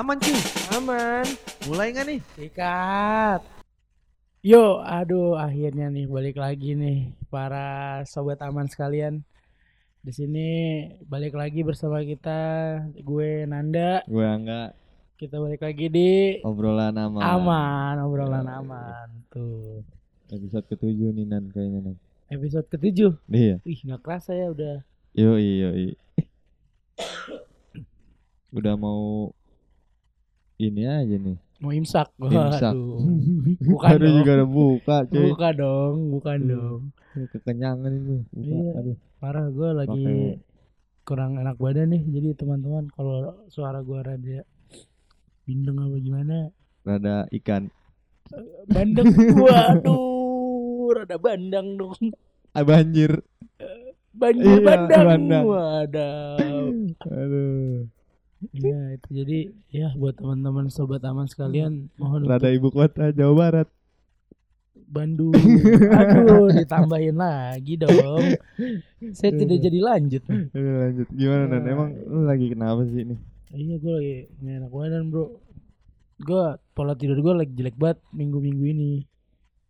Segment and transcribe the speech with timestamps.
[0.00, 0.32] Aman cuy.
[0.72, 1.28] Aman.
[1.68, 2.20] Mulai nggak nih?
[2.32, 3.40] Sikat.
[4.40, 9.20] Yo, aduh akhirnya nih balik lagi nih para sobat aman sekalian.
[10.00, 10.48] Di sini
[11.04, 12.40] balik lagi bersama kita
[12.96, 14.00] gue Nanda.
[14.08, 14.72] Gue enggak
[15.20, 17.20] Kita balik lagi di obrolan aman.
[17.20, 18.56] aman, obrolan Iya.
[18.56, 19.08] aman.
[19.28, 19.84] Tuh.
[20.32, 21.96] Episode ketujuh nih Nan kayaknya Nan.
[22.32, 23.12] Episode ketujuh.
[23.28, 23.60] Iya.
[23.68, 24.80] Ih, nggak kerasa ya udah.
[25.12, 25.92] Yo yo
[28.50, 29.36] Udah mau
[30.62, 31.36] ini aja nih.
[31.58, 32.08] Mau imsak.
[32.18, 32.72] Imsak.
[33.68, 34.16] Bukan Baru dong.
[34.16, 35.28] juga udah buka cuy.
[35.28, 36.48] Bukan dong, bukan Hmm.
[36.48, 36.80] dong.
[37.30, 38.16] Kekenyangan itu.
[38.30, 38.40] Buka.
[38.40, 38.70] Iya.
[38.76, 38.96] Aduh.
[39.18, 40.38] Parah gue lagi Pakai-
[41.02, 42.02] kurang enak badan nih.
[42.06, 44.40] Jadi teman-teman kalau suara gue rada
[45.42, 46.36] bindeng apa gimana,
[46.80, 47.68] Rada ikan.
[48.66, 49.10] bandeng.
[49.34, 51.98] Waduh, rada bandang dong.
[52.50, 53.20] Ah banjir.
[54.10, 55.04] Banjir Iya, bandang.
[55.04, 55.44] bandang.
[55.44, 56.66] Waduh.
[57.06, 57.78] Aduh.
[58.40, 59.38] Iya itu jadi
[59.68, 63.68] ya buat teman-teman sobat aman sekalian mohon Rada untuk ibu kota Jawa Barat.
[64.90, 65.30] Bandung.
[66.02, 68.34] Aduh, ditambahin lagi dong.
[69.14, 70.22] Saya tidak jadi lanjut.
[70.26, 70.50] nih.
[70.50, 71.08] Aduh, lanjut.
[71.14, 71.60] Gimana Nan?
[71.62, 71.70] Nah.
[71.70, 73.18] Emang lu lagi kenapa sih nih?
[73.50, 75.26] Iya gue lagi nggak enak badan bro
[76.22, 78.92] Gue pola tidur gue lagi jelek banget minggu-minggu ini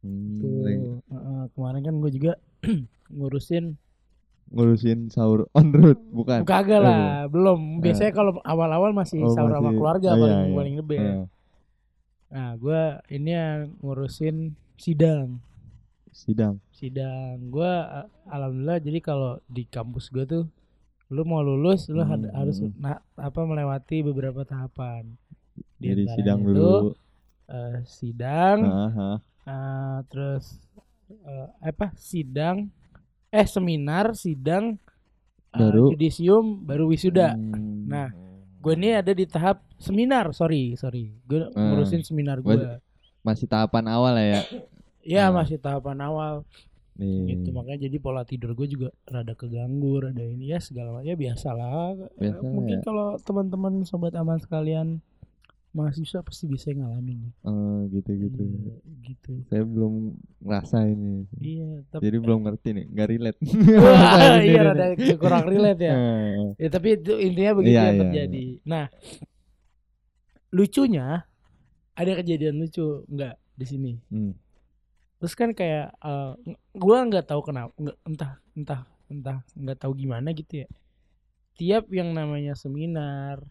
[0.01, 0.65] Hmm, Tuh,
[1.13, 2.33] Heeh, Kemarin kan gue juga
[3.13, 3.77] ngurusin
[4.51, 5.99] ngurusin sahur on road.
[6.11, 6.43] Bukan?
[6.45, 7.79] Kagak Eh, lah belum.
[7.79, 10.57] Biasanya kalau awal-awal masih Oh, sahur sama masih- keluarga oh, paling, iya, iya.
[10.57, 10.99] paling lebih.
[11.01, 11.25] Eh,
[12.31, 14.37] Nah gue ini yang ngurusin
[14.77, 15.43] sidang.
[16.11, 16.63] Sidang.
[16.71, 17.43] Sidang.
[17.49, 17.71] Gue
[18.25, 20.45] alhamdulillah jadi kalau di kampus gue tuh
[21.09, 25.19] Lu mau lulus lu Hmm, harus na- apa melewati beberapa tahapan.
[25.75, 26.95] Di Jadi sidang itu, dulu.
[27.47, 29.11] eh, Sidang Aha.
[29.43, 30.63] Eh, terus
[31.11, 32.71] eh, apa sidang
[33.31, 34.77] eh seminar sidang
[35.51, 35.91] eh, Baru?
[35.91, 37.87] judisium baru wisuda Hmm.
[37.87, 38.07] Nah,
[38.57, 41.71] gue ini ada di tahap seminar sorry sorry gue Hmm.
[41.71, 42.55] ngurusin seminar gue
[43.21, 44.43] masih tahapan awal ya
[45.03, 45.25] ya.
[45.27, 45.37] Hmm.
[45.37, 46.35] masih tahapan awal
[46.95, 47.33] Nih.
[47.35, 51.17] gitu makanya jadi pola tidur gue juga rada keganggu rada ini ya segala macam ya
[51.17, 52.85] biasalah Eh, Biasa mungkin ya.
[52.85, 55.01] kalau teman-teman sobat aman sekalian
[55.71, 58.43] mahasiswa pasti bisa ngalamin Oh, gitu-gitu.
[58.43, 58.75] Iya,
[59.07, 61.23] gitu Saya belum ngerasain ini.
[61.39, 63.39] iya tapi Jadi belum ngerti nih, nggak relate.
[63.79, 64.11] Wah,
[64.43, 68.03] iya ini rada kurang relate ya Eh, Ya tapi itu intinya begitu Iya, yang iya,
[68.03, 68.45] terjadi.
[68.65, 68.85] Nah,
[70.51, 71.23] lucunya
[71.95, 73.93] ada kejadian lucu nggak di sini.
[74.09, 74.33] hmm.
[75.21, 79.93] Terus kan kayak eh, ng- gua nggak tahu kenapa, nggak entah entah entah nggak tahu
[79.95, 80.69] gimana gitu ya.
[81.55, 83.45] Tiap yang namanya seminar,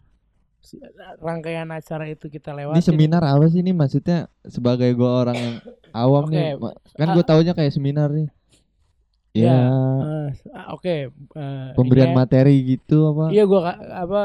[1.18, 2.84] rangkaian acara itu kita Ini lewatin.
[2.84, 5.54] seminar apa sih ini maksudnya sebagai gua orang yang
[5.92, 6.44] awam Oke, nih.
[6.96, 7.14] Kan ah.
[7.16, 8.28] gua taunya kayak seminar nih.
[9.30, 9.58] Ya, Ya,
[10.00, 10.96] Eh, ah, Oke.
[11.08, 12.18] eh, pemberian ini ya.
[12.18, 13.24] materi gitu apa?
[13.30, 14.20] Iya gua ka- apa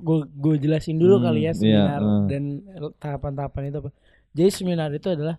[0.00, 2.24] gue gue jelasin dulu Hmm, kali ya iya, seminar eh.
[2.30, 2.42] dan
[2.96, 3.90] tahapan-tahapan itu apa.
[4.32, 5.36] Jadi seminar itu adalah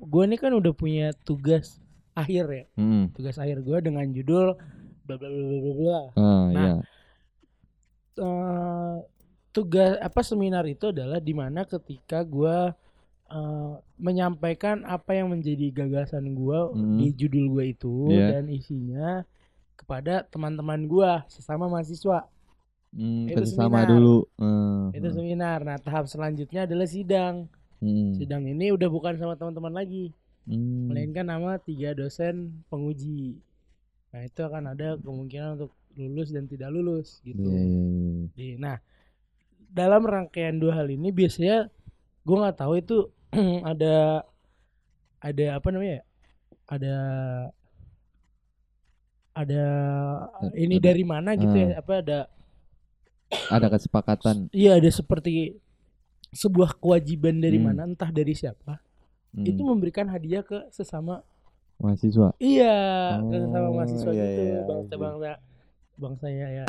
[0.00, 1.80] gue ini kan udah punya tugas
[2.14, 2.64] akhir ya.
[2.80, 3.10] Hmm.
[3.12, 4.56] Tugas akhir gue dengan judul
[5.04, 6.00] bla bla bla bla bla.
[6.16, 6.72] Ah, Nah, iya.
[8.14, 8.96] Eh,
[9.54, 12.74] tugas apa seminar itu adalah di mana ketika gue
[13.96, 16.98] menyampaikan apa yang menjadi gagasan gue Hmm.
[16.98, 18.26] di judul gue itu Iya.
[18.36, 19.08] dan isinya
[19.74, 22.26] kepada teman-teman gue sesama mahasiswa.
[22.90, 23.90] Hmm, itu seminar.
[23.90, 24.22] dulu.
[24.38, 27.50] Eh, itu seminar nah tahap selanjutnya adalah sidang
[27.82, 28.14] Hmm.
[28.14, 30.86] sidang ini udah bukan sama teman-teman lagi Hmm.
[30.86, 33.34] melainkan nama tiga dosen penguji
[34.10, 37.82] nah itu akan ada kemungkinan untuk lulus dan tidak lulus gitu Iya, iya,
[38.36, 38.54] iya.
[38.56, 38.76] Nah
[39.74, 41.66] dalam rangkaian dua hal ini biasanya
[42.22, 43.10] gue nggak tahu itu
[43.66, 44.22] ada
[45.18, 46.04] ada apa namanya ya?
[46.64, 46.96] ada
[49.34, 49.64] ada
[50.54, 52.18] ini Ada- dari mana gitu ya apa ada
[53.50, 54.46] Ada kesepakatan.
[54.54, 55.58] Iya ada seperti
[56.30, 57.66] sebuah kewajiban dari Hmm.
[57.66, 58.78] mana entah dari siapa
[59.30, 59.42] Hmm.
[59.42, 61.18] itu memberikan hadiah ke sesama
[61.76, 62.30] mahasiswa.
[62.38, 62.76] iya
[63.18, 65.34] ke Oh, sesama mahasiswa iya, gitu iya, bangsa iya.
[65.94, 66.64] Bangsa bangsa ya ya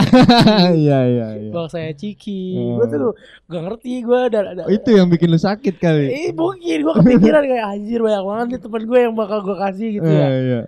[0.72, 1.52] Iya, iya, iya.
[1.52, 2.78] bangsa ya ciki Oh.
[2.78, 3.12] gue tuh
[3.48, 6.06] gak ngerti gue ada ada Oh, itu yang bikin lu sakit kali.
[6.20, 9.90] eh mungkin gue kepikiran kayak anjir banyak banget nih teman gue yang bakal gue kasih
[9.94, 10.62] gitu ya Eh, iya.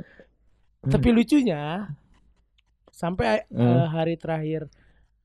[0.84, 1.62] tapi lucunya
[2.90, 3.60] sampai Eh.
[3.60, 4.66] eh, hari terakhir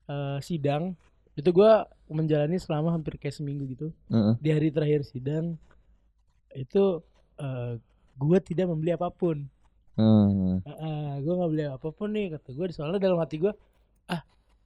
[0.05, 0.93] eh, sidang
[1.33, 1.71] itu gue
[2.07, 4.37] menjalani selama hampir kayak seminggu gitu Heeh.
[4.37, 5.57] di hari terakhir sidang
[6.53, 7.01] itu
[7.35, 7.81] eh
[8.13, 9.49] gue tidak membeli apa pun
[9.95, 11.09] Heeh.
[11.19, 13.53] gue nggak beli apa pun nih kata gue soalnya dalam hati gue
[14.07, 14.21] ah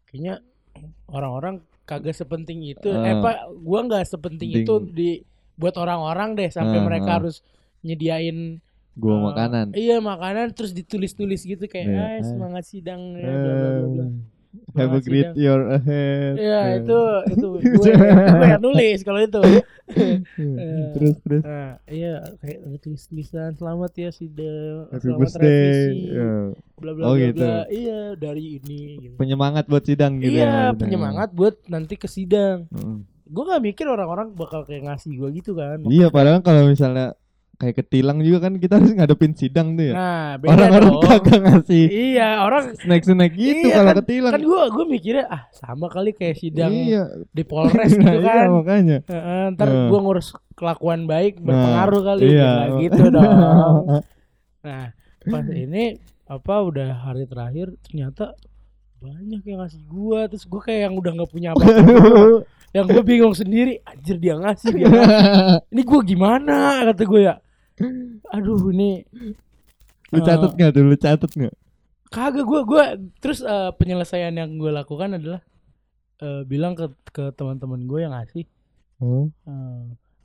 [0.05, 0.39] kayaknya
[1.07, 3.19] orang-orang kagak sepenting itu eh Ah.
[3.19, 4.63] pak gue nggak sepenting Penting.
[4.63, 5.09] itu di
[5.53, 7.41] buat orang-orang deh sampai Ah, mereka harus
[7.81, 8.61] nyediain
[8.93, 9.65] Gua eh, makanan.
[9.73, 12.23] iya makanan terus ditulis-tulis gitu kayak Iya, ah ah.
[12.23, 14.09] semangat sidang ya, bla bla bla bla." Eh,
[14.73, 15.35] Have a great sidang.
[15.35, 16.33] year ahead.
[16.35, 16.73] Iya Eh.
[16.79, 16.99] itu
[17.29, 17.93] itu gue, gue
[18.45, 19.41] yang nulis kalau itu.
[20.93, 25.47] terus terus Nah, iya kayak ada tulis-tulisan selamat ya sidang, happy selamat birthday.
[25.49, 26.31] revisi, Ya.
[26.75, 27.41] bla bla Oh, bla gitu.
[27.41, 27.57] bla.
[27.67, 28.79] Iya dari ini.
[29.01, 29.15] Gitu.
[29.15, 30.73] Penyemangat buat sidang gitu iya ya.
[30.73, 32.67] penyemangat buat nanti ke sidang.
[32.69, 32.97] Heeh.
[33.25, 35.83] Gue gak mikir orang-orang bakal kayak ngasih gue gitu kan.
[35.83, 37.11] Iya, padahal kalau misalnya
[37.57, 39.93] kayak ketilang juga kan kita harus ngadepin sidang tuh ya.
[39.93, 44.31] Nah Orang-orang kagak ngasih Iya orang snack-snack gitu Iya, kalau kan- ketilang.
[44.31, 47.03] kan gue gue mikirnya ah sama kali kayak sidang Iya.
[47.27, 48.47] di Polres Nah, gitu iya, kan.
[48.53, 48.97] makanya.
[49.03, 49.87] Heeh, ntar Nah.
[49.87, 52.45] gue ngurus kelakuan baik berpengaruh kali iya.
[52.45, 53.75] Nggak gitu dong.
[54.59, 54.85] Nah
[55.23, 55.83] pas ini
[56.25, 58.37] apa udah hari terakhir ternyata
[58.97, 62.41] banyak yang ngasih gua terus gua kayak yang udah nggak punya apa-apa
[62.75, 65.23] yang gue bingung sendiri anjir dia ngasih dia ngasih.
[65.69, 67.35] ini gua gimana kata gue ya
[68.27, 69.05] aduh ini
[70.07, 70.83] lu catet nggak tuh?
[70.83, 71.55] Lu catet nggak?
[72.07, 72.83] kagak gua gua
[73.17, 75.41] terus eh, penyelesaian yang gue lakukan adalah
[76.17, 78.47] eh, bilang ke ke teman-teman gue yang ngasih
[78.97, 79.29] Oh.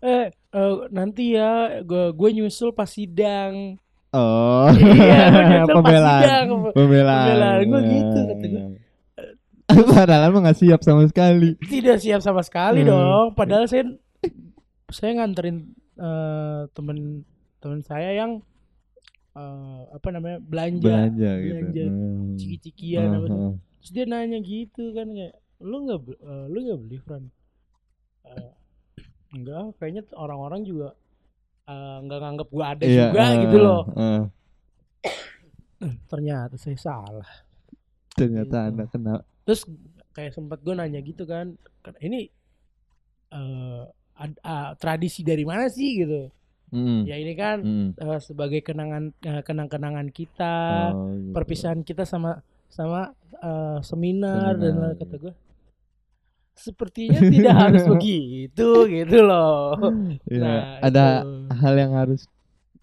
[0.00, 3.76] eh eh, nanti ya gue gue nyusul pas sidang
[4.10, 4.68] Oh.
[4.68, 6.20] Iya, Pembelaan.
[6.20, 6.48] sidang.
[6.70, 7.26] Pembelaan.
[7.26, 8.60] Pembelaan, gua Ya, gitu, kata gua.
[8.60, 8.66] ya.
[9.90, 11.56] Padahal mah nggak siap sama sekali.
[11.62, 12.88] tidak siap sama sekali Hmm.
[12.88, 13.88] dong padahal saya
[14.88, 15.64] saya nganterin
[15.94, 17.24] eh, temen
[17.62, 18.42] temen saya yang
[19.32, 21.46] eh, apa namanya belanja, Belanja gitu.
[21.48, 22.34] belanja Hmm.
[22.34, 23.30] ciki-cikian apa Heeh.
[23.30, 23.56] sih.
[23.78, 27.24] terus dia nanya gitu kan kayak lu nggak eh, lu nggak beli Fran
[28.22, 28.50] Eh,
[29.34, 30.94] enggak kayaknya orang-orang juga
[31.66, 34.22] eh, nggak nganggap gua ada Iya, juga eh, gitu loh eh.
[36.06, 37.28] ternyata saya salah
[38.12, 38.68] Ternyata Gitu.
[38.68, 39.14] anda kena.
[39.42, 39.66] terus
[40.12, 42.28] kayak sempat gue nanya gitu kan kan ini
[43.32, 43.82] eh
[44.14, 46.28] ad- ah, tradisi dari mana sih gitu
[46.72, 47.04] Mm.
[47.04, 47.88] ya ini kan Mm.
[47.94, 50.56] eh, sebagai kenangan eh, kenang-kenangan kita
[50.90, 51.30] Oh, gitu.
[51.30, 55.34] perpisahan kita sama sama eh, seminar, dan Seminar, lain kata gue
[56.54, 59.76] sepertinya tidak harus begitu gitu loh
[60.26, 61.30] Ya, Nah, ada itu.
[61.54, 62.24] hal yang harus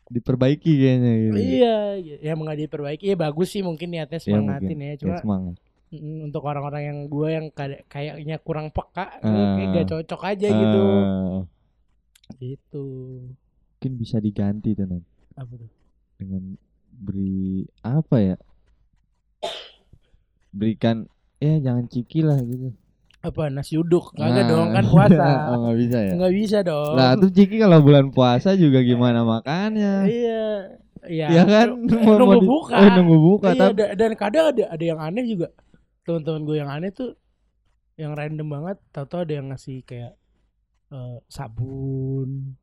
[0.08, 1.38] diperbaiki kayaknya gitu.
[1.38, 1.78] iya
[2.20, 5.56] ya mau nggak diperbaiki ya bagus sih mungkin niatnya Ya, semangatin ya Ya, cuma semangat.
[5.90, 7.46] mm, untuk orang-orang yang gue yang
[7.86, 9.58] kayaknya kurang peka Ah.
[9.58, 11.38] kayak gak cocok aja gitu Eh,
[12.40, 12.86] gitu
[13.80, 15.00] mungkin bisa diganti tuh Nan,
[15.34, 15.72] apa tuh
[16.20, 16.60] dengan
[16.92, 18.36] beri apa ya?
[20.52, 22.76] Berikan ya jangan ciki lah gitu.
[23.20, 24.28] apa nasi uduk Nah.
[24.28, 26.14] kagak dong kan puasa oh, nggak bisa ya.
[26.14, 29.96] nggak bisa dong Lah tuh ciki kalau bulan puasa juga gimana makannya?
[30.06, 30.44] iya
[31.06, 31.68] iya Ya kan
[32.04, 32.76] Mau- nunggu di- buka.
[32.76, 35.48] Oh, nunggu buka Iya, tapi da- dan kadang ada ada yang aneh juga
[36.02, 37.16] teman-teman gue yang aneh tuh
[37.96, 40.20] yang random banget tahu-tahu ada yang ngasih kayak
[40.90, 42.60] eh, sabun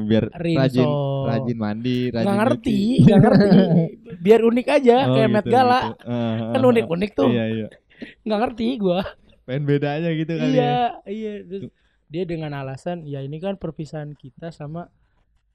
[0.00, 0.88] biar rinso rajin
[1.24, 3.48] rajin mandi, rajin nggak ngerti nggak ngerti
[4.24, 5.94] biar unik aja Oh, kayak Met gitu, Gala gitu.
[6.04, 7.66] Ah, kan ah, unik-unik tuh Iya iya.
[8.22, 9.00] nggak ngerti gue
[9.42, 10.54] Pengen beda aja gitu kali ya.
[10.54, 10.76] iya
[11.06, 11.62] iya Terus
[12.06, 14.90] dia dengan alasan ya ini kan perpisahan kita sama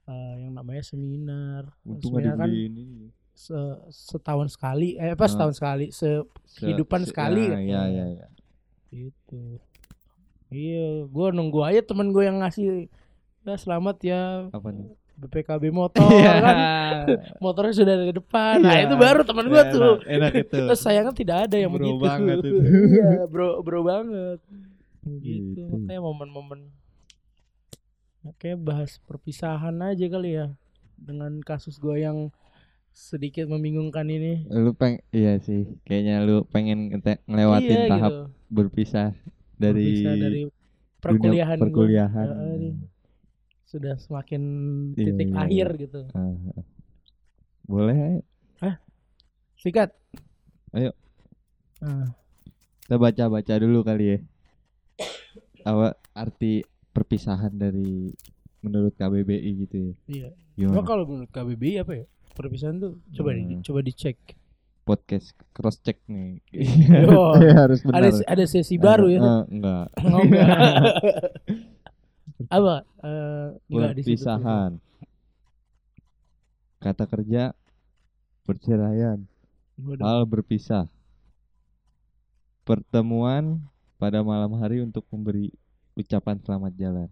[0.04, 3.08] eh, yang namanya seminar Untung seminar kan ini.
[3.30, 5.28] se- setahun sekali eh apa Ah.
[5.28, 7.62] setahun sekali Se- sehidupan se- sekali ah, katanya.
[7.62, 8.26] Iya iya iya.
[8.88, 9.60] Gitu.
[10.46, 12.86] Iya, gua nunggu aja temen gue yang ngasih
[13.46, 14.20] ya selamat ya
[14.50, 14.90] Apa nih?
[15.16, 16.32] BPKB motor Iya.
[16.44, 16.56] kan.
[17.38, 18.60] Motornya sudah di depan.
[18.60, 18.84] Nah, Iya.
[18.84, 19.94] itu baru temen gua Enak, tuh.
[20.04, 20.56] Enak itu.
[20.60, 22.04] Terus sayangnya tidak ada yang Bro begitu.
[22.04, 22.56] banget itu.
[22.92, 24.38] iya, bro bro banget.
[25.00, 25.56] Gitu.
[25.56, 25.60] Gitu.
[25.72, 26.60] Makanya momen-momen
[28.26, 30.50] Oke, bahas perpisahan aja kali ya
[30.98, 32.28] dengan kasus gua yang
[32.90, 34.44] sedikit membingungkan ini.
[34.48, 35.64] Lu peng iya sih.
[35.84, 36.90] Kayaknya lu pengen
[37.24, 38.24] ngelewatin iya, tahap gitu.
[38.50, 39.14] berpisah
[39.54, 40.52] dari, Berpisah dari dunia
[41.00, 41.62] perkuliahan gua.
[41.64, 42.28] perkuliahan.
[43.76, 44.42] Sudah semakin
[44.96, 46.00] titik iya, akhir gitu.
[46.16, 46.64] Ah, ah.
[47.68, 48.20] Boleh ayo.
[49.56, 49.92] Sikat.
[50.72, 50.96] Ayo.
[51.80, 52.08] Ah,
[52.80, 54.18] Kita baca-baca dulu kali ya.
[55.60, 58.08] Apa arti perpisahan dari
[58.64, 59.92] menurut KBBI gitu ya.
[60.08, 60.28] iya.
[60.56, 62.04] Cuma kalau menurut KBBI apa ya?
[62.32, 63.60] Perpisahan tuh coba di, Hmm.
[63.60, 64.16] coba dicek.
[64.86, 66.38] Podcast cross check nih.
[67.10, 68.06] Oh, harus benar.
[68.06, 69.20] Ada ada sesi baru ya.
[69.20, 69.86] Eh, enggak.
[69.98, 70.46] Oh, enggak.
[72.46, 72.76] apa?
[73.02, 73.76] Eh, situ.
[73.80, 74.70] Perpisahan.
[76.76, 77.56] Kata kerja
[78.44, 79.18] perceraian,
[79.98, 80.86] hal berpisah.
[82.62, 83.62] Pertemuan
[83.96, 85.50] pada malam hari untuk memberi
[85.94, 87.08] ucapan selamat jalan.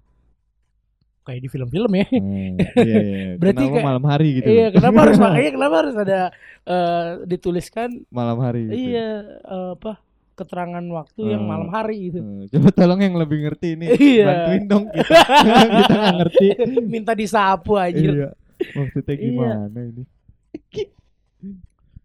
[1.25, 2.07] Kayak di film-film ya.
[2.13, 3.29] Hmm, iya, iya.
[3.41, 4.49] Berarti Kenapa kayak- malam hari gitu?
[4.53, 6.21] Iya, kenapa harus makanya kenapa harus ada
[6.69, 8.63] eh, dituliskan Malam hari.
[8.69, 8.93] Gitu.
[8.93, 9.93] iya eh, apa?
[10.35, 11.51] Keterangan waktu yang Hmm.
[11.51, 12.21] malam hari gitu.
[12.21, 13.87] Hmm, Coba tolong yang lebih ngerti ini.
[13.91, 14.27] Iya.
[14.27, 15.19] Bantuin dong kita.
[15.79, 16.47] kita nggak ngerti.
[16.85, 18.11] Minta disapu anjir.
[18.13, 18.31] Iya.
[18.75, 19.23] Maksudnya Iya.
[19.23, 20.03] gimana ini?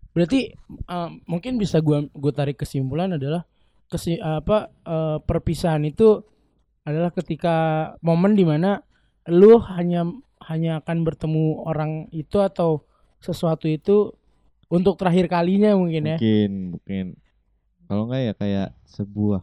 [0.09, 3.45] Berarti eh, mungkin bisa gua gua tarik kesimpulan adalah
[3.87, 6.21] kesi apa eh, perpisahan itu
[6.83, 7.55] adalah ketika
[7.99, 8.81] momen di mana
[9.29, 10.09] lu hanya
[10.45, 12.81] hanya akan bertemu orang itu atau
[13.19, 14.09] sesuatu itu
[14.69, 17.05] untuk terakhir kalinya mungkin ya mungkin mungkin
[17.89, 19.41] kalau enggak ya kayak sebuah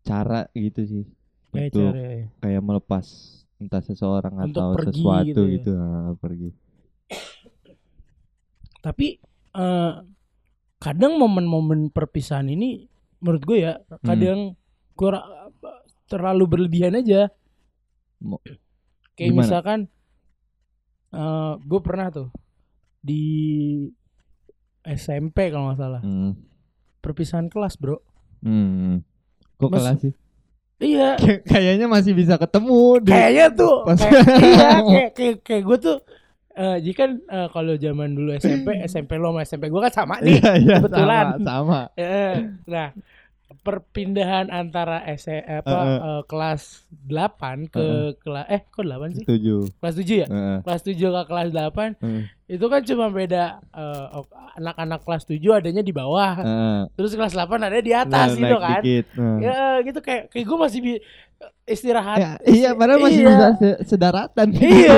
[0.00, 1.04] cara gitu sih
[1.50, 2.26] Kayak untuk cara ya.
[2.38, 3.06] kayak melepas
[3.56, 5.52] entah seseorang Untuk atau pergi sesuatu gitu ya.
[5.58, 6.50] gitu, ah, pergi
[8.78, 9.18] tapi
[9.52, 9.92] eh,
[10.78, 12.86] kadang momen-momen perpisahan ini
[13.18, 13.74] menurut gue ya
[14.06, 14.54] kadang
[14.94, 15.24] kurang
[16.06, 17.26] terlalu berlebihan aja
[18.22, 18.38] Mo-
[19.18, 19.42] kayak Gimana?
[19.42, 19.80] misalkan
[21.10, 22.28] eh gue pernah tuh
[23.00, 23.22] di
[24.84, 26.32] SMP kalau nggak salah hmm.
[27.06, 28.02] Perpisahan kelas bro
[28.38, 29.00] Hmm.
[29.56, 30.12] kok Mas- kelas sih
[30.78, 35.62] iya Kayak- kayaknya masih bisa ketemu di kayaknya tuh Pas- kayak, iya kayak kayak, kayak
[35.64, 35.96] gue tuh
[36.52, 40.14] eh jika kan eh, kalau zaman dulu SMP SMP lo sama SMP gue kan sama
[40.18, 41.26] nih Iya, iya, kebetulan.
[41.36, 41.80] sama, sama.
[41.94, 42.34] Eh,
[42.66, 42.88] nah
[43.56, 45.98] perpindahan antara SE apa Eh, eh.
[46.00, 46.62] eh, kelas
[47.00, 49.56] 8 ke Eh, kelas eh kok 8 sih Setuju.
[49.76, 50.58] kelas 7 ya Heeh.
[50.60, 52.22] kelas 7 ke kelas 8 Heeh.
[52.48, 54.04] itu kan cuma beda eh,
[54.56, 56.78] anak-anak kelas 7 adanya di bawah Heeh.
[56.92, 59.04] terus kelas 8 ada di atas Nah, gitu kan dikit.
[59.14, 59.38] Nah.
[59.38, 61.02] ya gitu kayak kayak gue masih bi-
[61.66, 63.28] istirahat Ya, iya, padahal masih Iya.
[63.28, 64.48] bisa se- sedaratan.
[64.54, 64.94] iya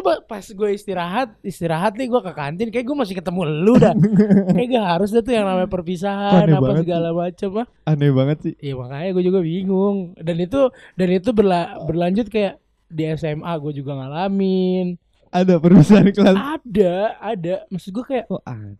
[0.06, 3.90] ba- pas gue istirahat istirahat nih gue ke kantin kayak gue masih ketemu lu dah
[4.54, 8.10] kayak gak harus dah tuh yang namanya perpisahan Aneh apa banget segala macam ah Aneh
[8.10, 8.54] banget sih.
[8.56, 10.60] iya makanya gue juga bingung dan itu
[10.94, 12.54] dan itu berla- berlanjut kayak
[12.86, 14.94] di SMA gue juga ngalamin
[15.28, 16.36] Ada perpisahan kelas.
[16.36, 18.78] ada ada maksud gue kayak an-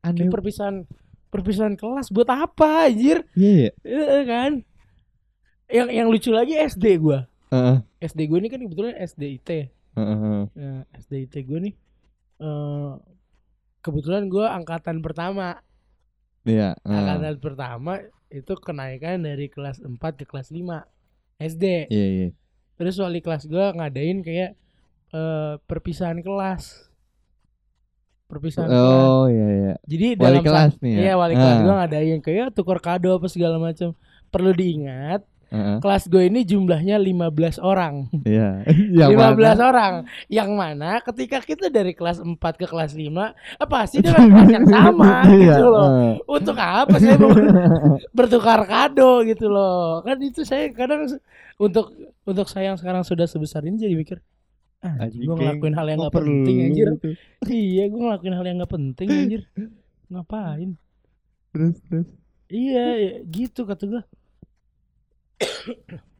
[0.00, 0.28] aneh?
[0.28, 0.86] perpisahan
[1.26, 4.02] perpisahan kelas buat apa anjir Iya, iya.
[4.06, 4.52] Iya kan
[5.66, 7.76] yang yang lucu lagi SD gua Heeh.
[8.02, 9.48] SD gue ini kan kebetulan SDIT
[9.94, 10.42] heeh.
[10.50, 11.74] nah, SDIT gue nih
[12.36, 12.92] eh
[13.80, 15.60] kebetulan gua angkatan pertama
[16.42, 16.76] Iya.
[16.76, 16.92] heeh.
[16.92, 17.92] angkatan pertama
[18.28, 20.82] itu kenaikan dari kelas 4 ke kelas 5
[21.36, 22.28] SD Iya, iya.
[22.74, 24.52] terus wali kelas gua ngadain kayak
[25.10, 26.90] eh perpisahan kelas
[28.26, 29.74] perpisahan kelas Oh, iya, iya.
[29.84, 31.00] jadi Wali dalam kelas nih ya?
[31.00, 31.62] iya wali kelas Ah.
[31.62, 33.94] gua ngadain kayak tukar kado apa segala macam
[34.28, 35.22] perlu diingat
[35.54, 35.76] Heeh.
[35.78, 38.10] kelas gue ini jumlahnya 15 orang.
[38.20, 38.66] Iya.
[39.06, 39.62] Yang 15 mana?
[39.62, 39.94] orang.
[40.26, 44.66] Yang mana ketika kita dari kelas 4 ke kelas 5, eh, pasti dengan kelas yang
[44.66, 45.86] sama Iya, gitu loh.
[45.86, 46.12] heeh.
[46.26, 47.54] Untuk apa saya ber-
[48.10, 50.02] bertukar kado gitu loh.
[50.02, 51.06] Kan itu saya kadang
[51.54, 51.94] untuk
[52.24, 54.18] untuk saya yang sekarang sudah sebesar ini jadi mikir
[54.80, 56.88] ah, Anjing, gue ngelakuin hal yang gak penting anjir.
[56.92, 57.08] gitu.
[57.48, 59.42] iya, gue ngelakuin hal yang gak penting anjir.
[60.10, 60.76] Ngapain?
[61.50, 62.08] Terus, terus.
[62.46, 64.02] Iya, ya, gitu kata gue.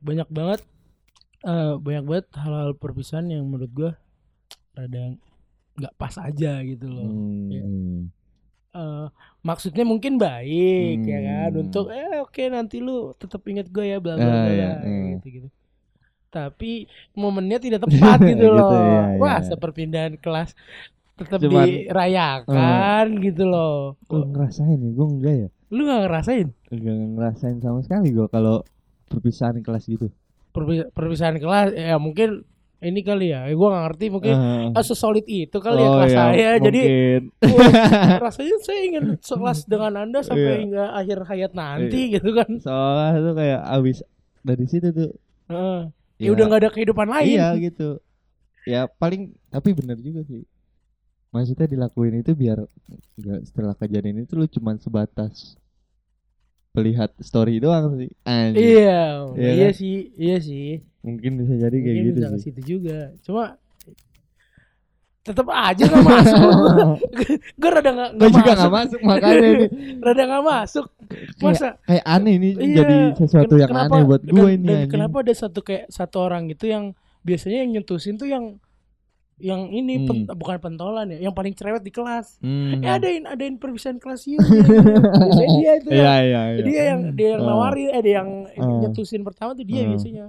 [0.00, 0.60] Banyak banget
[1.42, 3.90] eh banyak banget hal-hal perpisahan yang menurut gue
[4.72, 5.12] rada
[5.74, 7.08] nggak pas aja gitu loh.
[7.46, 7.62] Iya.
[7.62, 8.00] Hmm.
[8.74, 9.06] Eh,
[9.40, 11.62] maksudnya mungkin baik ya kan Hmm.
[11.62, 14.82] untuk eh oke nanti lu tetap inget gue ya bla Ah, bla bla iya, bla,
[14.82, 15.04] hmm.
[15.12, 15.48] gitu gitu.
[16.28, 16.72] Tapi
[17.14, 18.70] momennya tidak tepat gitu Gitu, loh.
[18.72, 19.18] iya, iya.
[19.18, 20.54] Wah, seperpindahan kelas
[21.14, 23.94] tetap Cuman- dirayakan gitu loh.
[24.04, 25.48] Gue ngerasain ya, gue enggak ya.
[25.70, 28.62] Lu gak ngerasain Enggak ngerasain sama sekali gue kalau
[29.14, 30.10] perpisahan kelas gitu.
[30.50, 32.42] perpi- perpisahan kelas ya mungkin
[32.78, 34.68] ini kali ya, gue gak ngerti mungkin Ah.
[34.70, 37.22] ah, sesolid itu kali ya Oh, kelas iya, saya jadi mungkin.
[37.48, 37.72] wah,
[38.28, 40.60] rasanya saya ingin sekelas dengan anda sampai Iya.
[40.60, 43.96] hingga akhir hayat nanti gitu kan soalnya tuh kayak abis
[44.40, 45.10] dari situ tuh
[45.46, 45.80] Heeh.
[46.18, 47.88] ya, udah nggak ada kehidupan lain iya gitu
[48.62, 50.44] ya paling tapi bener juga sih
[51.30, 52.62] maksudnya dilakuin itu biar
[53.16, 55.56] nggak setelah kejadian itu lu cuman sebatas
[56.74, 58.10] melihat story doang sih.
[58.20, 58.58] Anjing.
[58.58, 59.74] iya Iya iya kan?
[59.74, 60.82] sih iya sih.
[61.00, 62.42] Mungkin bisa jadi kayak mungkin gitu bisa sih.
[62.44, 63.14] situ juga.
[63.22, 63.54] Cuma
[65.24, 66.40] tetap aja nggak masuk.
[67.60, 68.58] Gue rada nggak gue nggak juga masuk.
[68.58, 69.66] nggak masuk makanya ini.
[70.04, 70.86] Rada nggak masuk.
[71.38, 71.68] Masa?
[71.80, 75.60] kayak aneh ini Iya, jadi sesuatu yang kenapa- aneh buat gue ini kenapa ada satu
[75.60, 78.56] kayak satu orang gitu yang biasanya yang nyentusin tuh yang
[79.36, 80.06] yang ini Hmm.
[80.06, 82.38] pen- bukan pentolan ya, yang paling cerewet di kelas.
[82.38, 82.78] Hmm.
[82.78, 84.38] Eh adain adain perpisahan kelas yuk.
[85.20, 87.48] biasanya dia itu iya yang, iya iya dia yang dia yang Ah.
[87.48, 88.78] nawarin, eh dia yang Ah.
[88.80, 89.90] nyetusin pertama tuh dia Ah.
[89.90, 90.24] biasanya.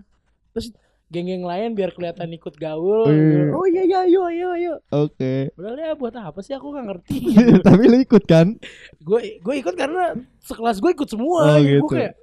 [0.52, 0.68] Terus
[1.06, 3.06] geng-geng lain biar kelihatan ikut gaul.
[3.06, 3.54] Iya.
[3.54, 4.74] Oh iya iya ayo ayo ayo.
[4.90, 7.18] oke Padahal ya buat apa sih aku nggak ngerti.
[7.64, 8.58] tapi lu ikut kan
[9.00, 11.42] gue gue ikut karena sekelas gue ikut Oh, semua.
[11.56, 11.88] Gue gitu.
[11.92, 12.14] kayak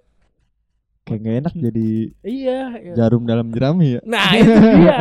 [1.03, 1.89] kayak gak enak jadi
[2.23, 2.59] iya.
[2.77, 2.93] iya.
[2.95, 4.97] jarum dalam jerami ya Nah itu dia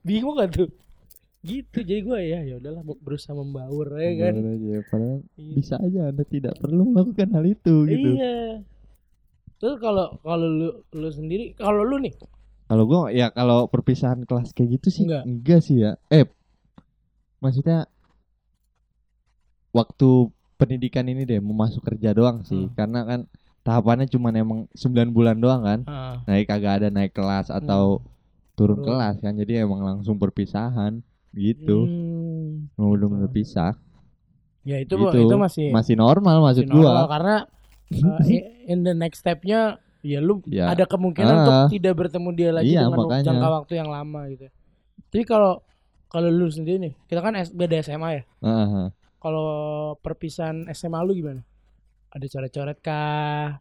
[0.00, 0.68] Bingung gak tuh
[1.38, 5.54] Gitu jadi gue ya ya udahlah berusaha membaur ya kan aja, padahal Iya.
[5.54, 8.62] bisa aja anda tidak perlu melakukan hal itu gitu Iya
[9.56, 12.14] Terus kalau kalau lu lu sendiri kalau lu nih
[12.66, 15.22] kalau gua ya kalau perpisahan kelas kayak gitu sih Enggak.
[15.24, 16.26] enggak, sih ya eh
[17.38, 17.86] maksudnya
[19.70, 20.08] waktu
[20.54, 22.74] pendidikan ini deh mau masuk kerja doang sih Hmm.
[22.74, 23.20] karena kan
[23.62, 26.14] tahapannya cuman emang 9 bulan doang kan Heeh.
[26.26, 28.02] naik kagak ada naik kelas atau
[28.52, 28.84] turun Turun.
[28.84, 30.98] kelas kan jadi emang langsung perpisahan
[31.30, 33.04] gitu Hmm, mau gitu.
[33.04, 33.72] udah berpisah
[34.62, 35.18] Ya itu Gitu.
[35.22, 37.36] itu masih masih normal maksud masih normal, gua karena
[38.04, 38.20] uh,
[38.66, 39.60] in the next stepnya
[40.00, 40.68] ya lu Ya.
[40.68, 41.40] ada kemungkinan Ah.
[41.40, 43.24] untuk tidak bertemu dia lagi Iya, dengan makanya.
[43.24, 44.46] jangka waktu yang lama gitu.
[45.08, 45.64] Tapi kalau
[46.06, 48.22] kalau lu sendiri nih, kita kan S- beda SMA ya.
[48.40, 48.88] Heeh.
[49.18, 49.48] Kalau
[49.98, 51.44] perpisahan SMA lu gimana?
[52.08, 53.60] Ada coret-coret kah?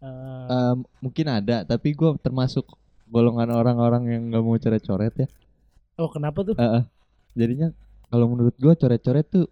[0.00, 2.64] Eh, Em, mungkin ada tapi gua termasuk
[3.06, 5.28] golongan orang-orang yang nggak mau coret-coret ya
[6.00, 6.56] oh kenapa tuh?
[6.56, 6.82] Heeh.
[7.32, 7.68] jadinya
[8.06, 9.46] kalau menurut gua coret-coret tuh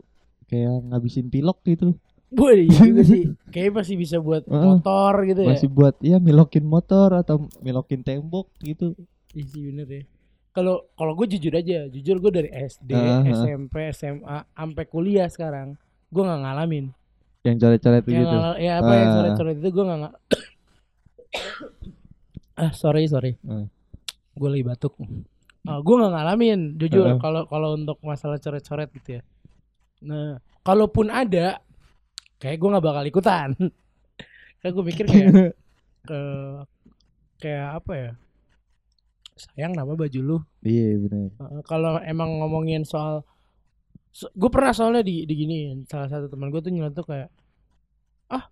[0.46, 1.92] kayak ngabisin pilok gitu
[2.28, 3.24] Boy, iya juga sih.
[3.52, 4.60] Kayaknya masih bisa buat Heeh.
[4.60, 5.48] motor gitu ya.
[5.48, 8.92] masih buat ya milokin motor atau milokin tembok gitu
[9.30, 10.02] Iya sih bener ya.
[10.50, 13.22] Kalau kalau gue jujur aja, jujur gue dari SD, ah.
[13.22, 15.76] SMP, SMA, sampai kuliah sekarang,
[16.06, 16.86] gue nggak ngalamin.
[17.40, 19.14] yang coret-coret Yang gitu ya apa yang Ah.
[19.14, 20.14] coret-coret itu gue nggak
[22.58, 23.64] ah sorry sorry, Ah.
[24.34, 24.98] gue lagi batuk.
[25.64, 29.22] Gue nggak ngalamin, jujur kalau kalau untuk masalah coret-coret gitu ya.
[30.06, 31.58] Nah, kalaupun ada,
[32.38, 33.48] kayak gue nggak bakal ikutan.
[34.62, 35.30] kayak gue mikir kayak
[36.08, 36.20] ke
[37.42, 38.10] kayak apa ya?
[39.38, 40.38] Sayang nama baju lu.
[40.66, 43.22] iya benar Uh, kalau emang ngomongin soal
[44.10, 47.30] gue pernah soalnya di diginiin salah satu teman gue tuh nyeletuk kayak
[48.34, 48.50] ah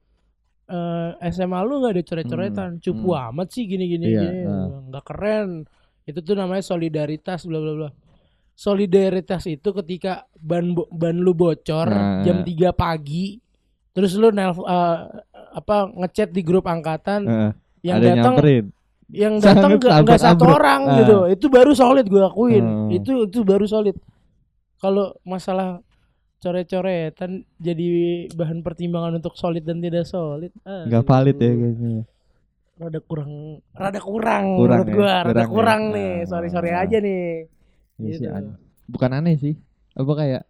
[0.70, 3.26] eh, SMA lu nggak ada coret-coretan cupu hmm.
[3.32, 4.40] amat sih gini gini Iya, gini
[4.92, 5.66] nggak keren
[6.06, 7.90] itu tuh namanya solidaritas bla bla bla
[8.54, 12.22] solidaritas itu ketika ban ban lu bocor Nah.
[12.22, 13.36] jam 3 pagi
[13.92, 14.98] terus lu nelf eh,
[15.52, 17.50] apa ngechat di grup angkatan Heeh.
[17.82, 18.34] yang datang
[19.06, 20.94] yang datang nggak nggak satu orang Ah.
[20.98, 22.88] gitu itu baru solid gue akuin Hmm.
[22.90, 23.96] itu itu baru solid
[24.78, 25.80] kalau masalah
[26.38, 27.86] coret-coretan jadi
[28.30, 31.10] bahan pertimbangan untuk solid dan tidak solid ah, nggak gitu.
[31.10, 32.00] valid ya kayaknya
[32.76, 33.32] rada kurang
[33.72, 35.94] rada kurang, Kurang menurut ya, gua rada kurang kurang, ya.
[35.94, 36.26] nih Ah.
[36.26, 37.26] sorry sorry aja nih
[37.96, 38.28] Iya sih Gitu.
[38.30, 38.56] aneh.
[38.86, 39.54] bukan aneh sih
[39.92, 40.42] apa kayak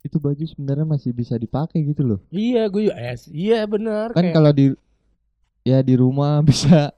[0.00, 4.20] itu baju sebenarnya masih bisa dipakai gitu loh iya gue juga eh, iya benar kan
[4.20, 4.74] kayak- kalau di
[5.62, 6.90] ya di rumah bisa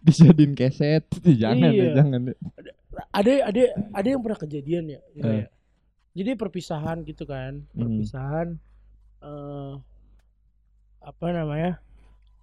[0.00, 1.04] dijadiin keset
[1.42, 1.82] jangan Iya.
[1.82, 2.20] deh jangan
[3.10, 5.20] ada ada ada yang pernah kejadian ya, Eh.
[5.20, 5.46] ya.
[6.14, 7.84] jadi perpisahan gitu kan Hmm.
[7.84, 8.48] perpisahan
[9.20, 9.72] eh
[11.02, 11.83] apa namanya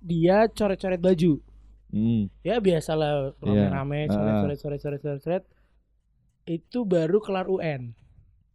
[0.01, 1.37] dia coret-coret baju
[1.89, 2.27] hmm.
[2.41, 4.11] ya biasalah rame-rame Iya.
[4.11, 5.43] coret-coret coret-coret coret-coret
[6.45, 7.93] itu baru kelar UN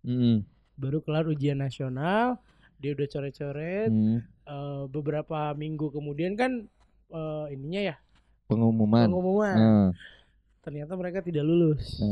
[0.03, 0.47] Hmm.
[0.75, 2.39] baru kelar ujian nasional
[2.77, 4.19] dia udah coret-coret Hmm.
[4.45, 6.67] eh, beberapa minggu kemudian kan
[7.09, 7.97] eh, ininya ya
[8.47, 9.89] pengumuman pengumuman Nah,
[10.67, 12.11] ternyata mereka tidak lulus nah,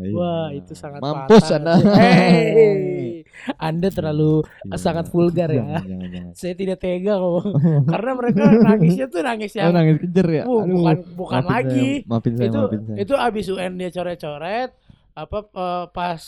[0.00, 0.14] iya.
[0.14, 1.58] Wah itu sangat mampus fatal.
[1.58, 3.26] anda Hey,
[3.58, 4.76] anda terlalu Iya.
[4.76, 5.82] sangat vulgar ya.
[5.82, 7.50] Jangan, jangan, saya tidak tega kok
[7.92, 11.88] karena mereka nangisnya tuh nangis Oh, yang nangis kejer ya Aduh, bukan bukan maafin lagi
[11.90, 14.70] saya, maafin saya itu maafin saya itu abis UN dia coret-coret
[15.12, 16.20] apa eh, pas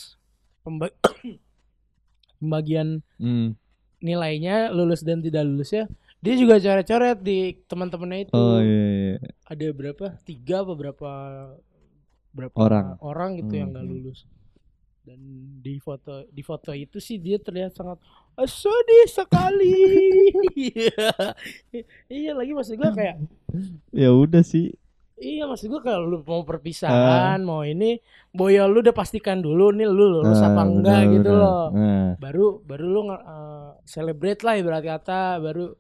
[0.60, 0.96] pemba-
[2.38, 3.54] pembagian Hmm.
[3.98, 5.86] nilainya lulus dan tidak lulus ya
[6.22, 8.32] dia juga coret-coret di teman-temannya itu.
[8.32, 9.16] Oh iya, iya.
[9.44, 10.06] ada berapa?
[10.22, 11.10] Tiga apa berapa
[12.30, 12.86] berapa Orang.
[13.02, 13.92] orang gitu yang Hmm, nggak hmm.
[13.92, 14.20] lulus.
[15.02, 15.18] Dan
[15.58, 17.98] di foto di foto itu sih dia terlihat sangat
[18.32, 19.74] "Ah, sedih sekali.
[20.54, 21.10] Iya.
[22.06, 23.16] Iya lagi maksud gue kayak
[23.90, 24.70] ya udah sih.
[25.18, 27.98] Iya maksud gue kalau lu mau perpisahan mau ini
[28.30, 31.42] boya lu udah pastikan dulu nih lu lulus Ah, apa enggak benar, gitu benar.
[31.42, 31.64] loh.
[31.70, 35.74] Nah, baru baru lu eh, celebrate lah ibarat kata baru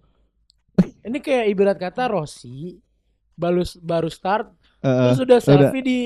[1.02, 2.78] ini kayak ibarat kata Rossi
[3.32, 5.98] baru baru start eh, terus udah selfie di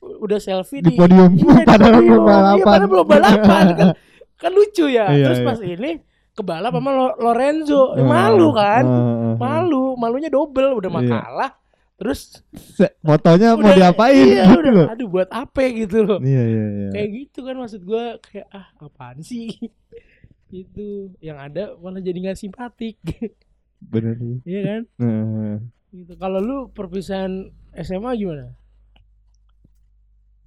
[0.00, 2.64] udah selfie di di, podium iya, di padahal belum Iya, balapan.
[2.64, 3.88] Padahal belum balapan kan.
[4.34, 5.06] Kan lucu ya.
[5.08, 5.46] Iya, terus iya.
[5.46, 5.90] pas ini
[6.32, 7.92] kebalap sama Lo- Lorenzo.
[7.92, 8.84] Eh, malu kan?
[8.84, 9.34] eh.
[9.36, 11.12] malu malunya double udah mah Iya.
[11.14, 11.52] kalah
[11.94, 14.16] terus Se- Fotonya mau udah- diapain?
[14.16, 14.86] iya, gitu udah, loh.
[14.88, 15.60] aduh buat apa?
[15.68, 16.18] gitu loh.
[16.18, 16.88] Iya iya iya.
[16.90, 19.52] kayak gitu kan maksud gua kayak ah apaan sih?
[20.50, 22.96] Itu yang ada malah jadi nggak simpatik
[23.80, 24.36] Bener sih.
[24.44, 25.56] iya kan Nah,
[25.90, 28.52] gitu kalau lu perpisahan SMA gimana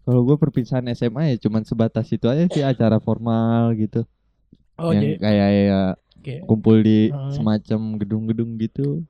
[0.03, 4.03] kalau gue perpisahan SMA ya cuman sebatas itu aja sih acara formal gitu.
[4.75, 5.81] oh yang jadi kayak ya
[6.19, 7.31] kayak kumpul di Hmm.
[7.31, 9.03] semacam gedung-gedung gitu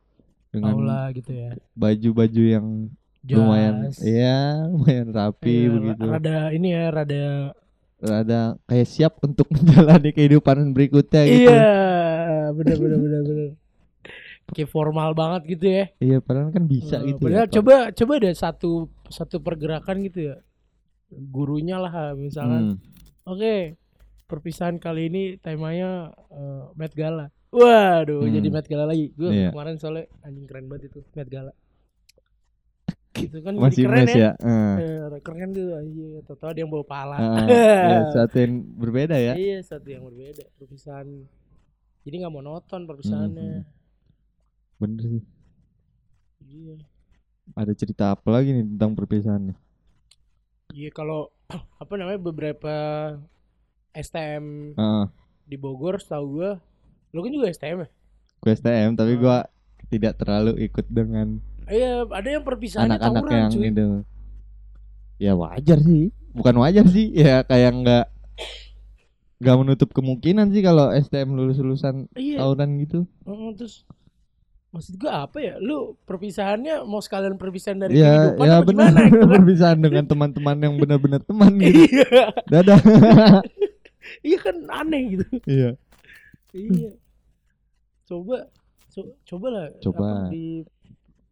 [0.50, 2.68] dengan aula gitu ya baju-baju yang
[3.24, 3.98] lumayan Jas.
[4.02, 6.06] iya lumayan rapi Iya, begitu.
[6.08, 7.24] rada ini ya rada
[8.04, 11.50] Ada kayak siap untuk menjalani kehidupan berikutnya gitu.
[11.50, 11.66] iya
[12.52, 13.50] bener bener bener bener
[14.46, 17.54] kayak formal banget gitu ya Iya, padahal kan bisa Eh, gitu padahal ya.
[17.54, 18.72] coba coba ada satu
[19.08, 20.36] satu pergerakan gitu ya
[21.10, 22.78] gurunya lah misalkan Hmm.
[23.26, 23.80] oke
[24.26, 28.34] perpisahan kali ini temanya eh, Met Gala Waduh, Hmm.
[28.34, 29.14] jadi Met Gala lagi.
[29.14, 29.54] Gue Iya.
[29.54, 31.54] kemarin soalnya anjing keren banget itu Met Gala.
[33.16, 34.34] itu kan Masih keren ya.
[34.34, 35.12] ya.
[35.14, 36.18] Eh, keren tuh anjing.
[36.26, 37.18] Tahu ada yang bawa pala.
[37.46, 37.82] Heeh.
[37.86, 39.34] Ya, sesuatu yang berbeda ya.
[39.38, 41.08] Iya, satu yang berbeda perpisahan.
[42.02, 43.62] Jadi nggak monoton perpisahannya.
[43.62, 43.83] Hmm.
[44.78, 45.24] Bener sih.
[46.44, 46.76] Iya.
[47.54, 49.58] Ada cerita apa lagi nih tentang perpisahan nih?
[50.74, 51.30] Iya kalau
[51.84, 52.76] apa namanya beberapa
[53.92, 55.06] STM Heeh.
[55.46, 56.52] di Bogor setahu gua
[57.12, 57.90] lu kan juga STM ya?
[58.40, 59.20] Gue STM tapi Ah.
[59.20, 59.38] gua
[59.88, 63.70] tidak terlalu ikut dengan Iya, ada yang perpisahannya anak-anak yang cuy.
[63.70, 63.86] itu.
[65.16, 66.12] Ya wajar sih.
[66.34, 67.08] Bukan wajar sih.
[67.14, 68.06] Ya kayak nggak
[69.40, 72.42] nggak menutup kemungkinan sih kalau STM lulus lulusan Iya.
[72.42, 73.08] tawuran gitu.
[73.24, 73.88] Heeh, terus
[74.74, 75.56] maksud gua apa ya?
[75.58, 78.90] Lu perpisahannya mau sekalian perpisahan dari Iya, kehidupan ya apa benar.
[78.90, 79.30] gimana gitu kan?
[79.32, 81.82] Perpisahan dengan teman-teman yang benar-benar teman gitu.
[81.88, 82.24] Iya.
[82.44, 82.80] Dadah.
[84.20, 85.26] Iya kan aneh gitu.
[85.44, 85.70] Iya.
[86.52, 86.92] iya.
[88.04, 88.52] Coba
[88.90, 90.28] co- coba lah Coba.
[90.28, 90.62] di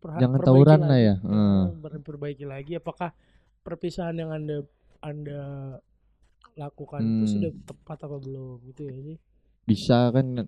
[0.01, 1.15] Jangan tawuran lah ya.
[1.19, 1.61] Heeh,
[2.01, 3.13] perbaiki lagi apakah
[3.61, 4.65] perpisahan yang Anda
[4.99, 5.41] Anda
[6.53, 7.13] lakukan Hmm.
[7.21, 9.17] itu sudah tepat apa belum gitu ya sih?
[9.63, 10.47] Bisa kan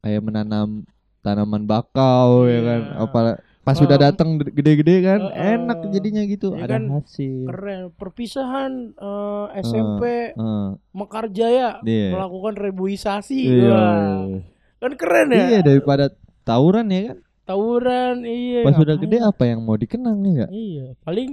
[0.00, 0.86] kayak menanam
[1.24, 2.60] tanaman bakau ya Iya.
[2.62, 2.80] kan.
[3.00, 3.18] Apa
[3.64, 4.02] pas sudah Oh.
[4.04, 5.56] datang gede-gede kan Heeh.
[5.56, 6.52] enak jadinya gitu.
[6.52, 7.48] Ya Ada kan, hasil.
[7.48, 7.80] Keren.
[7.96, 10.66] Perpisahan eh, SMP Heeh.
[10.92, 12.12] Mekarjaya Iya.
[12.12, 13.40] melakukan reboisasi.
[13.40, 13.72] Iya.
[13.72, 14.44] Wah,
[14.78, 15.44] Kan keren ya?
[15.48, 16.12] Iya daripada
[16.44, 17.18] tawuran ya kan.
[17.44, 18.60] Tawuran, iya.
[18.62, 19.04] Pas udah ngapain?
[19.06, 20.50] gede apa yang mau dikenang nih enggak?
[20.50, 21.30] Iya, paling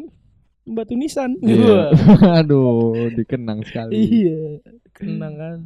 [0.65, 1.36] batu nisan.
[1.38, 1.91] Iya.
[1.91, 1.91] Wah.
[2.39, 3.95] Aduh, dikenang sekali.
[3.97, 4.60] Iya,
[4.91, 5.58] kenang kan.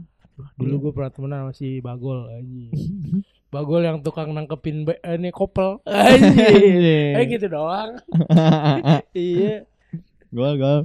[0.53, 2.65] Dulu gue pernah temenan sama si Bagol aja.
[3.55, 5.79] Bagol yang tukang nangkepin be- eh, ini kopel.
[5.87, 6.47] Aja.
[7.15, 7.95] Eh gitu doang.
[9.15, 9.63] iya.
[10.35, 10.79] Gol gol.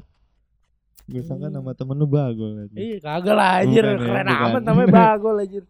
[1.10, 2.70] Gue sangka nama temen lu bagol.
[2.70, 3.82] Iya, kagak lah anjir.
[3.82, 4.44] Bukan ya, Keren bukan.
[4.46, 5.64] amat namanya Bagol anjir.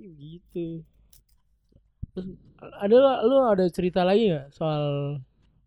[0.00, 0.66] Iya, Gitu.
[2.14, 2.28] Terus
[2.80, 5.18] ada lu ada cerita lagi gak soal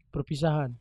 [0.10, 0.74] perpisahan?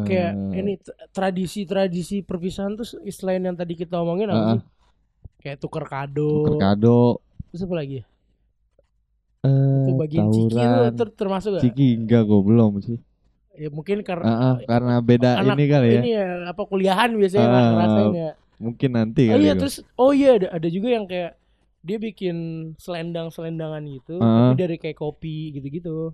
[0.00, 0.72] Kayak Eh, ini
[1.12, 4.62] tradisi-tradisi perpisahan tuh selain yang tadi kita omongin apa Ah, sih?
[5.40, 6.30] Kayak tuker kado.
[6.38, 7.00] tuker kado.
[7.48, 8.04] Terus apa lagi ya?
[9.40, 9.48] Eh,
[9.82, 10.92] Itu bagian ciki tuh tawuran.
[10.94, 11.62] ter- termasuk gak?
[11.64, 12.98] Ciki enggak gue belum sih.
[13.56, 16.00] Ya mungkin karena Ah, ah, karena beda anak ini kali ya.
[16.00, 18.30] ini ya apa kuliahan biasanya Ah, ngerasain ya.
[18.58, 19.42] Mungkin nanti Oh kali.
[19.42, 19.60] iya gua.
[19.60, 21.32] terus oh iya ada ada juga yang kayak
[21.80, 22.36] dia bikin
[22.76, 24.52] selendang-selendangan gitu Ah.
[24.52, 26.12] tapi dari kayak kopi gitu-gitu.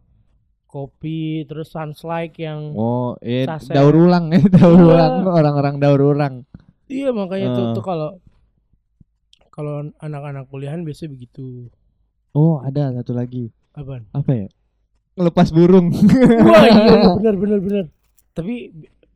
[0.65, 3.71] Kopi terus sunslike yang Oh, eh Saset.
[3.73, 4.87] daur ulang ya, daur Iya.
[4.89, 6.35] ulang orang-orang daur ulang.
[6.87, 7.73] iya makanya tuh Ah.
[7.73, 8.09] tuh kalau
[9.57, 11.73] kalau anak-anak kuliahan biasanya begitu.
[12.31, 13.49] Oh, ada satu lagi.
[13.73, 14.05] Apaan?
[14.13, 14.47] Apa ya?
[15.17, 15.89] Ngelepas burung.
[16.47, 17.85] Wah iya, iya benar benar benar.
[18.31, 18.55] Tapi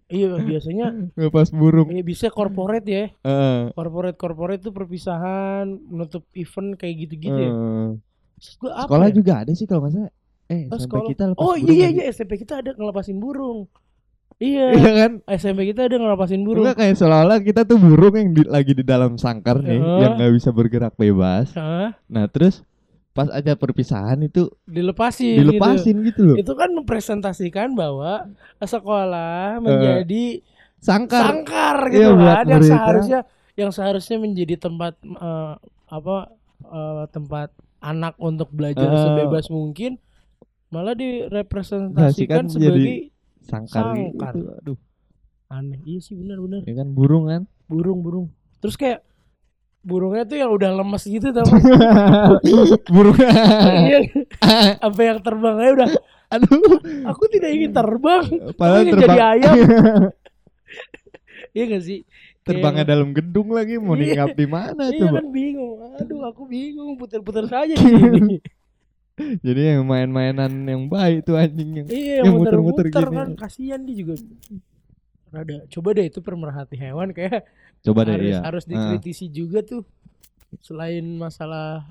[0.09, 1.93] iya biasanya Ngelepas burung.
[1.93, 3.05] ya bisa corporate ya.
[3.21, 7.53] Eh, Corporate corporate tuh perpisahan, menutup event kayak gitu-gitu ya.
[8.35, 9.15] Maksud gua apa Sekolah ya?
[9.15, 10.13] juga ada sih kalau nggak salah.
[10.49, 11.07] Eh, Oh, sampai sekolah.
[11.07, 11.93] kita lepas Oh iya aja.
[11.95, 13.69] iya SMP kita ada ngelepasin burung.
[14.41, 14.73] Iya.
[14.73, 15.13] Iya kan?
[15.29, 16.65] SMP kita ada ngelepasin burung.
[16.65, 19.99] Enggak kayak seolah-olah kita tuh burung yang di- lagi di dalam sangkar nih, Heeh.
[20.01, 21.53] yang nggak bisa bergerak bebas.
[21.53, 21.93] Hah?
[22.07, 22.65] Nah, terus
[23.11, 25.45] pas ada perpisahan itu dilepasin.
[25.45, 26.35] dilepasin gitu loh.
[26.35, 26.43] Gitu.
[26.43, 30.41] Itu kan mempresentasikan bahwa sekolah menjadi
[30.79, 31.21] Sangkar.
[31.21, 32.73] sangkar Iya, gitu buat kan yang mereka.
[32.73, 33.21] seharusnya
[33.53, 35.55] yang seharusnya menjadi tempat eh,
[35.87, 36.17] apa
[36.63, 38.97] eh, tempat anak untuk belajar Eh.
[38.99, 40.01] sebebas mungkin
[40.69, 44.33] malah direpresentasikan Ngasihkan sebagai Sangkar, Sangkar.
[44.33, 44.39] gitu.
[44.55, 44.79] Aduh,
[45.49, 45.79] aneh.
[45.83, 46.63] Iya sih benar-benar.
[46.63, 47.43] ya kan burung kan?
[47.67, 48.27] burung burung
[48.59, 48.99] terus kayak
[49.81, 51.47] burungnya tuh yang udah lemes gitu tau
[52.91, 53.15] burung.
[53.15, 54.01] iya
[54.77, 55.89] apa yang terbangnya udah
[56.31, 58.23] Aduh, aku tidak ingin terbang
[58.55, 59.55] padahal ingin terbang jadi ayam
[61.55, 61.99] iya gak sih
[62.41, 64.01] terbangnya Kayak- dalam gedung lagi mau Iya.
[64.05, 65.17] ningap di mana iya coba?
[65.17, 68.37] kan bingung aduh aku bingung putar-putar saja di sini
[69.47, 72.97] Jadi yang main-mainan yang baik tuh anjing yang iya Yang muter-muter gini.
[73.13, 74.15] kan kasihan dia juga
[75.29, 77.47] rada coba deh itu pemerhati hewan kayak
[77.81, 78.39] coba deh harus iya.
[78.43, 78.69] harus Ah.
[78.69, 79.87] dikritisi juga tuh
[80.59, 81.87] selain masalah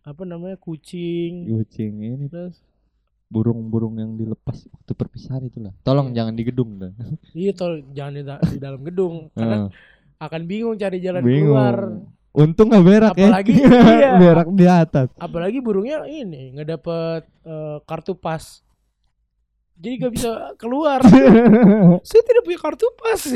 [0.00, 2.62] apa namanya kucing kucing ini terus
[3.26, 5.70] burung-burung yang dilepas waktu perpisahan itulah.
[5.80, 6.16] Tolong Iya.
[6.16, 6.90] jangan di gedung dah.
[7.30, 9.70] Iya tol jangan di, da- di dalam gedung karena Heeh.
[10.18, 11.54] akan bingung cari jalan Bingung.
[11.54, 11.76] keluar.
[12.30, 13.66] Untung nggak berak Apalagi- ya.
[13.96, 14.10] iya.
[14.16, 15.08] berak di atas.
[15.16, 18.62] Apalagi burungnya ini nggak dapet eh, kartu pas.
[19.74, 21.00] Jadi gak bisa keluar.
[22.08, 23.20] Saya tidak punya kartu pas.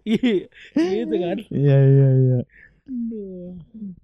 [0.00, 1.36] Iya, gitu kan.
[1.48, 2.38] Iya iya iya.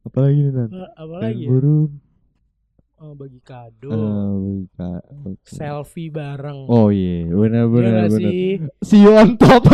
[0.02, 0.68] Apalagi nih Nan?
[0.70, 1.40] A- Apa Main lagi?
[1.40, 1.48] ya?
[1.48, 1.90] burung.
[2.96, 3.96] Oh, bagi kado, Eh,
[4.68, 4.90] buka.
[5.24, 5.40] Oke.
[5.46, 6.68] selfie bareng.
[6.68, 8.28] Oh iya, benar Iya benar nggak benar.
[8.28, 8.48] sih?
[8.80, 9.64] See you on top.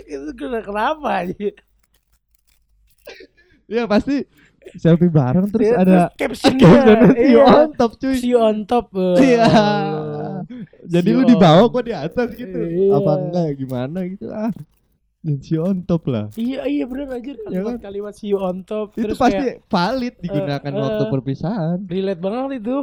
[0.00, 1.50] Itu kena- kenapa aja
[3.66, 4.26] Ya pasti
[4.76, 7.54] selfie bareng terus Terus ada captionnya captionnya see you iya.
[7.56, 8.14] on top cuy.
[8.14, 9.14] See you on top eh.
[9.30, 9.46] Iya.
[10.84, 12.58] Jadi lu di bawah kok di atas gitu.
[12.58, 12.92] Iya.
[12.92, 14.50] Apa enggak gimana gitu ah.
[15.20, 16.26] Dan see you on top lah.
[16.34, 19.56] Iya iya bener aja Ya kalimat kalimat see you on top Itu terus pasti kayak
[19.64, 21.10] valid digunakan eh, waktu eh.
[21.10, 21.78] perpisahan.
[21.86, 22.78] relate banget itu.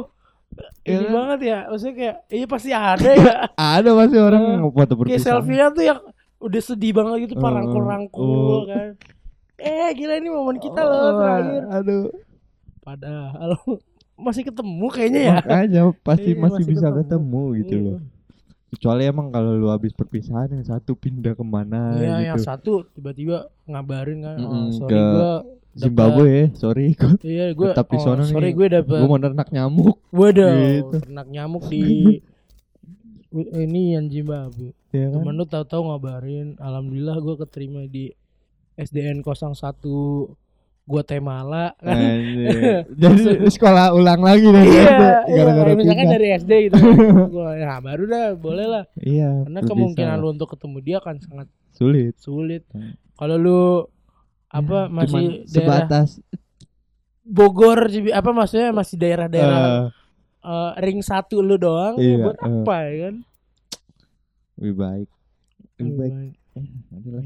[0.80, 1.12] Iya Ini kan?
[1.12, 3.34] banget ya, maksudnya kayak iya pasti ada ya.
[3.76, 5.26] Ada pasti orang Eh, yang foto kayak perpisahan.
[5.36, 6.00] selfie-nya tuh yang
[6.38, 8.62] udah sedih banget gitu, Eh, parangkul-rangkul oh.
[8.64, 8.94] kan.
[9.56, 11.62] Eh gila ini momen kita loh Oh, terakhir.
[11.72, 12.06] Aduh.
[12.80, 13.50] Padahal
[14.18, 15.34] masih ketemu kayaknya ya.
[15.36, 17.00] Makanya pasti Iya, masih, masih bisa ketemu.
[17.00, 17.84] ketemu, gitu Iya.
[17.84, 17.98] loh.
[18.68, 22.28] Kecuali emang kalau lu habis perpisahan yang satu pindah ke mana Iya, gitu.
[22.28, 25.32] yang satu tiba-tiba ngabarin kan, oh, Mm-mm, sorry ke gua
[25.74, 27.18] Zimbabwe ya, sorry ikut.
[27.20, 28.54] Iya, gue Tetap di sono sorry nih.
[28.54, 29.96] gue dapet Gue mau nernak nyamuk.
[30.10, 30.96] Waduh, Gitu.
[31.00, 31.82] ternak nyamuk di
[33.32, 34.72] ini yang Zimbabwe.
[34.92, 35.20] Ya kan?
[35.20, 38.08] Temen lu tahu-tahu ngabarin, alhamdulillah gue keterima di
[38.78, 39.54] SDN 01
[40.88, 42.00] Guatemala kan.
[42.00, 42.88] Anjir.
[43.04, 46.14] Jadi sekolah ulang lagi dari iya, SD, iya, gara-gara kayak misalkan pindah.
[46.16, 46.76] dari SD gitu.
[47.36, 48.84] gua ya baru dah boleh lah.
[48.96, 49.30] Iya.
[49.44, 50.22] Karena kemungkinan bisa.
[50.24, 52.16] lu untuk ketemu dia kan sangat sulit.
[52.16, 52.64] sulit.
[52.72, 52.96] Hmm.
[53.20, 53.62] Kalau lu
[54.48, 56.08] apa Ya, masih daerah sebatas
[57.28, 59.84] Bogor apa maksudnya masih daerah-daerah eh,
[60.48, 62.46] eh, ring satu lu doang ya Iya, buat eh.
[62.48, 63.14] apa ya kan?
[64.56, 65.08] lebih baik.
[65.76, 66.12] Lebih baik.
[66.12, 66.32] Baik.
[66.56, 66.66] Eh.
[66.98, 67.20] Iya.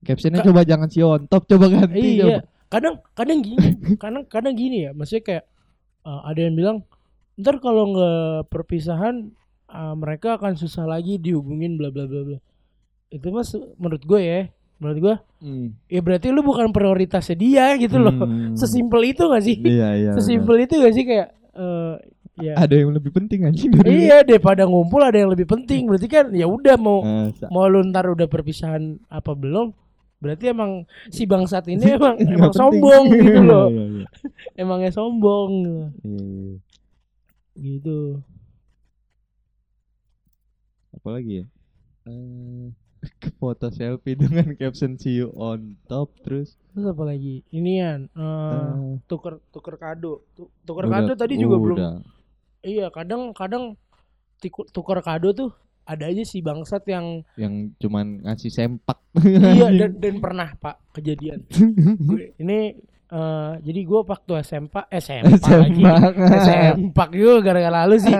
[0.00, 2.28] Captionnya Ka- coba jangan si on top, coba ganti coba.
[2.30, 2.38] Iya,
[2.68, 3.68] kadang kadang gini,
[4.02, 5.44] kadang kadang gini ya, maksudnya kayak
[6.02, 6.76] uh, ada yang bilang
[7.36, 9.28] ntar kalau nggak perpisahan
[9.66, 12.38] uh, mereka akan susah lagi dihubungin bla bla bla bla.
[13.08, 14.40] Itu mas menurut gue ya,
[14.76, 15.72] menurut gue Hmm.
[15.88, 18.12] ya berarti lu bukan prioritasnya dia gitu loh.
[18.12, 18.52] Hmm.
[18.52, 19.56] Sesimpel itu gak sih?
[19.56, 20.10] Iya, iya.
[20.12, 21.96] Sesimpel itu gak sih kayak uh,
[22.36, 25.84] ya Ada yang lebih penting anjing dari iya daripada ngumpul ada yang lebih penting.
[25.86, 29.72] Berarti kan ya udah mau Eh, sa- mau lu ntar udah perpisahan apa belum?
[30.20, 32.60] Berarti emang si bangsat ini emang emang penting.
[32.80, 33.66] sombong gitu loh.
[33.68, 34.04] Iya, iya,
[34.54, 35.84] Emangnya sombong iya.
[36.02, 36.24] Iya,
[37.56, 37.98] gitu.
[40.92, 41.46] Apalagi ya?
[42.04, 42.66] Eh,
[43.40, 47.42] foto selfie dengan caption see you on top terus Terus apa lagi?
[47.50, 50.22] Inian eh eh, tuker tuker kado.
[50.32, 51.76] Tu- Tuker udah- kado tadi juga belum.
[51.76, 51.94] udah.
[52.60, 53.74] Iya, kadang kadang
[54.70, 55.50] tuker kado tuh
[55.82, 61.42] ada aja si bangsat yang yang cuman ngasih sempak iya dan, dan pernah Pak kejadian.
[61.98, 62.78] Gue- ini
[63.10, 65.82] eh jadi gue waktu SMP SMP lagi.
[66.46, 68.14] sempak SMP juga gara-gara lalu sih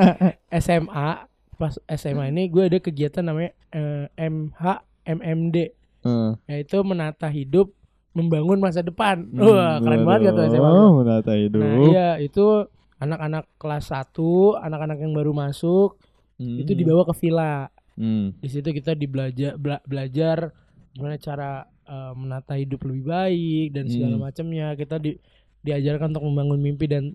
[0.51, 1.30] SMA
[1.61, 4.64] pas SMA ini gue ada kegiatan namanya eh, MH
[5.05, 5.57] MMD
[6.01, 7.77] Eh, yaitu menata hidup
[8.11, 9.20] membangun masa depan.
[9.23, 10.64] hmm, Wah, keren banget kata SMA.
[10.64, 12.64] oh menata hidup Nah, iya itu
[12.96, 14.16] anak-anak kelas 1,
[14.59, 16.01] anak-anak yang baru masuk
[16.35, 16.57] Hmm.
[16.57, 17.68] itu dibawa ke villa.
[17.92, 18.33] Hmm.
[18.35, 20.57] Di situ kita dibelajar bela- belajar
[20.90, 21.51] gimana cara
[21.85, 24.25] eh, menata hidup lebih baik dan segala Hmm.
[24.25, 24.73] macamnya.
[24.73, 25.20] Kita di
[25.61, 27.12] diajarkan untuk membangun mimpi dan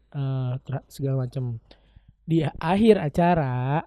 [0.62, 1.58] tra- segala macam.
[2.22, 3.82] Di akhir acara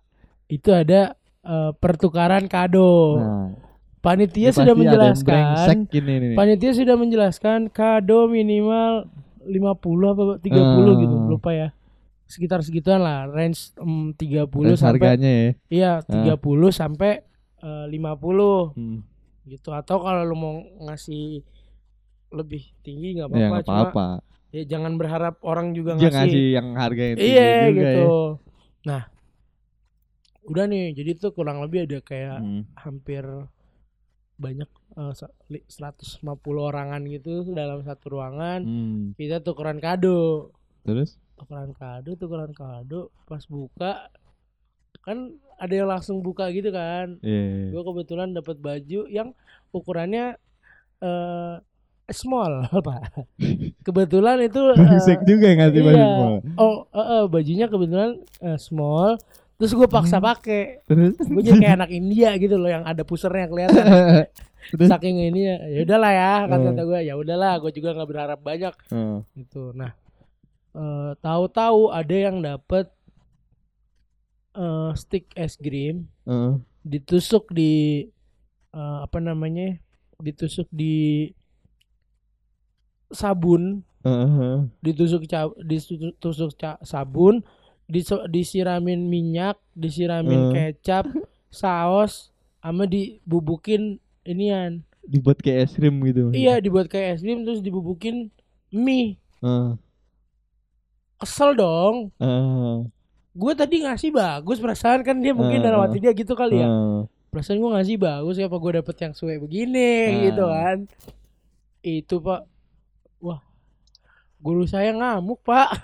[0.49, 3.17] itu ada eh, pertukaran kado.
[3.17, 3.49] Nah,
[3.99, 5.43] Panitia ini sudah menjelaskan
[5.91, 6.35] ini nih.
[6.35, 9.75] Panitia sudah menjelaskan kado minimal 50
[10.09, 11.27] apa 30 gitu, Ah.
[11.27, 11.69] lupa ya.
[12.25, 15.51] Sekitar segituan lah, range em, 30 Terus sampai harganya ya.
[15.69, 16.39] iya 30
[16.71, 17.25] sampai
[17.59, 19.03] eh, 50 Hmm.
[19.45, 19.73] gitu.
[19.73, 21.43] Atau kalau lu mau ngasih
[22.31, 24.07] lebih tinggi nggak Ya apa-apa, nggak cuma apa-apa.
[24.49, 26.13] ya jangan berharap orang juga ngasih.
[26.15, 28.05] ngasih yang harga yang tinggi Iya juga gitu.
[28.05, 28.87] ya.
[28.87, 29.03] Nah,
[30.49, 32.63] udah nih, jadi tuh kurang lebih ada kayak Hmm.
[32.75, 33.23] hampir
[34.37, 35.13] banyak eh,
[35.49, 36.25] li- 150
[36.65, 39.05] orangan gitu dalam satu ruangan Hmm.
[39.15, 40.51] kita tukeran kado
[40.83, 41.19] Terus?
[41.35, 44.11] tukeran kado tukeran kado pas buka
[45.01, 45.19] kan
[45.57, 47.71] ada yang langsung buka gitu kan Iya.
[47.71, 49.35] gue kebetulan dapat baju yang
[49.71, 50.35] ukurannya
[50.99, 51.55] eh
[52.09, 53.27] small pak
[53.81, 56.07] kebetulan itu Brengsek juga yang ngasih baju iya.
[56.09, 56.31] semua.
[56.57, 59.19] oh eh, eh, bajunya kebetulan eh, small
[59.59, 60.27] terus gue paksa Hmm.
[60.29, 61.19] pakai Terus?
[61.19, 63.85] gue jadi kayak anak India gitu loh yang ada pusernya kelihatan
[64.71, 64.87] Terus?
[64.87, 66.67] saking ini ya ya udahlah ya kata Hmm.
[66.69, 69.27] kata gue ya udahlah gue juga nggak berharap banyak Oh.
[69.35, 69.93] gitu nah
[70.73, 72.87] eh, tahu-tahu ada yang dapet
[74.55, 76.63] eh, stick es krim Heeh.
[76.81, 78.07] ditusuk di
[78.71, 79.75] eh, apa namanya
[80.17, 81.27] ditusuk di
[83.09, 84.69] sabun Heeh.
[84.79, 87.43] ditusuk ca- ditusuk ca- sabun
[87.89, 90.77] diso- disiramin minyak disiramin Eh.
[90.77, 91.09] kecap
[91.51, 96.29] saus sama dibubukin inian Dibuat kayak es krim gitu.
[96.31, 98.29] iya dibuat kayak es krim terus dibubukin
[98.69, 99.73] mie Heeh.
[101.17, 102.77] kesel dong Heeh.
[103.33, 106.67] gue tadi ngasih bagus perasaan kan dia mungkin Eh, dalam hati dia gitu kali ya
[106.67, 107.09] Heeh.
[107.29, 110.21] perasaan gue ngasih bagus ya apa gue dapet yang suwe begini Ah.
[110.23, 110.79] gitu kan
[111.81, 112.41] itu pak
[113.19, 113.41] wah
[114.39, 115.83] guru saya ngamuk pak.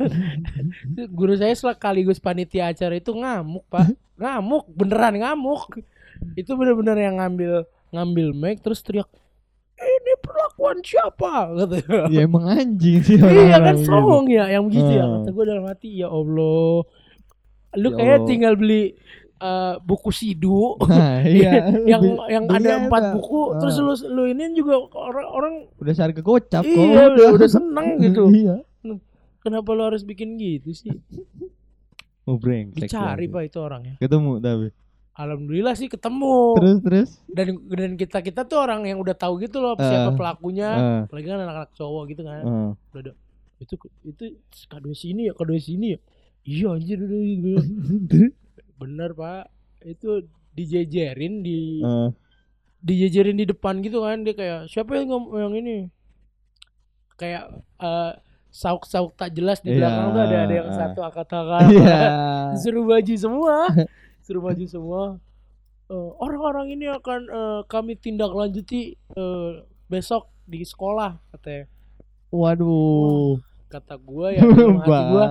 [1.19, 3.91] Guru saya sekaligus panitia acara itu ngamuk pak.
[4.23, 5.83] Ngamuk beneran ngamuk.
[6.39, 9.07] Itu bener-bener yang ngambil ngambil mic terus teriak
[9.75, 11.51] ini perlakuan siapa?
[11.51, 11.83] Gitu
[12.15, 13.91] ya emang anjing sih iya kan gitu.
[13.91, 15.03] songong ya yang begitu ya.
[15.03, 15.11] Ah.
[15.19, 16.87] kata gue dalam hati ya allah.
[17.75, 18.95] Lu Ya kayak tinggal beli
[19.37, 21.75] eh, buku sidu Nah, iya.
[21.81, 23.59] yang Beli- yang ada empat buku Ah.
[23.59, 26.71] terus lu lu ini juga orang orang udah seharga gocap kok.
[26.71, 28.63] iya udah, udah seneng gitu iya.
[29.39, 30.91] kenapa lu harus bikin gitu sih
[32.25, 32.89] Oh, brengsek.
[32.89, 33.35] dicari banget.
[33.35, 34.69] pak itu orangnya Ketemu tapi.
[35.15, 37.11] alhamdulillah sih ketemu Terus terus.
[37.29, 39.85] dan dan kita kita tuh orang yang udah tahu gitu loh Ah.
[39.85, 42.71] siapa pelakunya Ah, apalagi kan anak-anak cowok gitu kan ah.
[42.91, 43.13] udah
[43.57, 44.25] itu itu
[44.65, 45.99] kado sini ya kado sini ya
[46.45, 48.29] iya anjir udah.
[48.77, 49.49] Bener pak.
[49.81, 52.11] Itu dijejerin di Ah.
[52.81, 54.23] dijejerin di depan gitu kan.
[54.23, 55.89] Dia kayak siapa yang ngom- yang ini?
[57.15, 58.13] Kayak eh,
[58.51, 61.63] sauk-sauk tak jelas di Iya, belakang tuh ada ada yang satu angkat-angkat.
[61.71, 61.99] Iya.
[62.63, 63.57] suruh baju semua.
[64.21, 65.03] Suruh baju semua.
[65.85, 69.51] Eh, orang-orang ini akan eh, kami tindak lanjuti eh,
[69.85, 71.67] besok di sekolah katanya.
[72.31, 73.39] Waduh.
[73.67, 75.27] kata gua ya hati gua.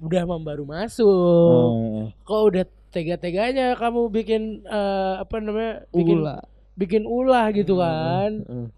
[0.00, 2.06] Udah mah baru masuk Ah.
[2.20, 6.40] kok udah tega-teganya kamu bikin eh, apa namanya bikin Ulah.
[6.74, 8.68] bikin ulah gitu kan Ah.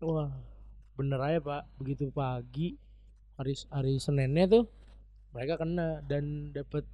[0.00, 0.30] wah
[0.92, 2.74] bener aja pak begitu pagi
[3.34, 4.64] hari hari seninnya tuh
[5.30, 6.86] mereka kena dan dapat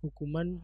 [0.00, 0.58] hukuman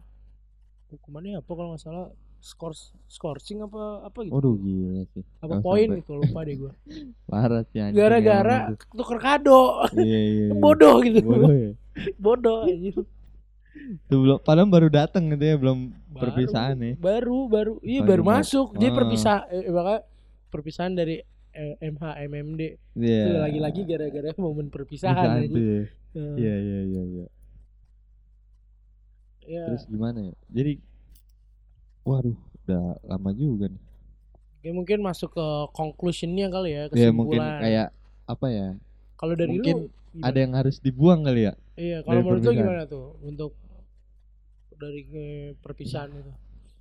[0.89, 2.07] hukumannya apa kalau nggak salah
[2.39, 2.75] skor
[3.07, 5.23] scoring apa apa gitu Waduh gila sih.
[5.39, 6.71] apa poin gitu lupa deh gua
[7.31, 7.95] Parah sih anjing.
[7.95, 8.85] gara-gara emang itu.
[8.93, 9.61] tuker kado
[9.93, 10.19] Iya iya.
[10.43, 10.53] iya.
[10.63, 11.71] bodoh gitu Bodoh ya.
[12.17, 12.95] Bodoh anjir.
[14.05, 16.93] Tuh belum padahal baru datang gitu ya, belum Baru, perpisahan ya.
[16.95, 18.95] baru baru iya Baru baru masuk dia Ah.
[18.95, 20.01] perpisah eh,
[20.47, 21.17] perpisahan dari
[21.49, 22.61] eh, MH MMD
[22.93, 23.17] Iya.
[23.19, 25.49] itu lagi-lagi gara-gara momen perpisahan ya.
[25.49, 27.25] Eh, Iya iya iya iya.
[29.43, 29.63] ya.
[29.67, 30.33] Terus gimana ya?
[30.49, 30.73] Jadi
[32.03, 33.81] waduh, udah lama juga nih.
[34.61, 37.59] Ya mungkin masuk ke conclusionnya kali ya Ya mungkin kesimpulan.
[37.59, 37.87] kayak
[38.23, 38.67] apa ya?
[39.23, 40.27] Kalau dari mungkin lu gimana?
[40.27, 41.53] Ada yang harus dibuang kali ya?
[41.79, 43.55] iya kalau menurut lu gimana tuh untuk
[44.75, 45.01] dari
[45.63, 46.31] perpisahan itu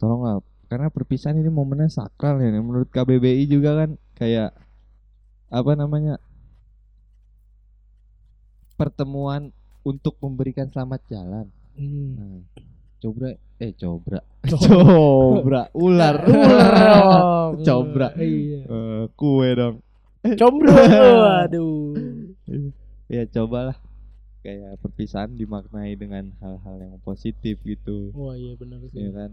[0.02, 2.50] Tolonglah karena perpisahan ini momennya sakral ya.
[2.58, 4.50] Menurut KBBI juga kan kayak
[5.52, 6.18] apa namanya?
[8.72, 9.54] pertemuan
[9.86, 11.46] untuk memberikan selamat jalan.
[11.78, 12.10] hmm.
[12.18, 12.40] Nah,
[12.98, 13.30] cobra
[13.62, 14.18] eh cobra.
[14.50, 15.70] Cobra.
[15.70, 16.16] ular.
[16.26, 17.62] ular.
[17.68, 18.08] Cobra.
[18.18, 19.78] iya Eh, kue dong.
[20.38, 20.72] Combro
[21.40, 21.94] aduh
[23.06, 23.76] Ya cobalah
[24.40, 28.10] kayak perpisahan dimaknai dengan hal-hal yang positif gitu.
[28.12, 29.30] wah iya benar Ya sih kan?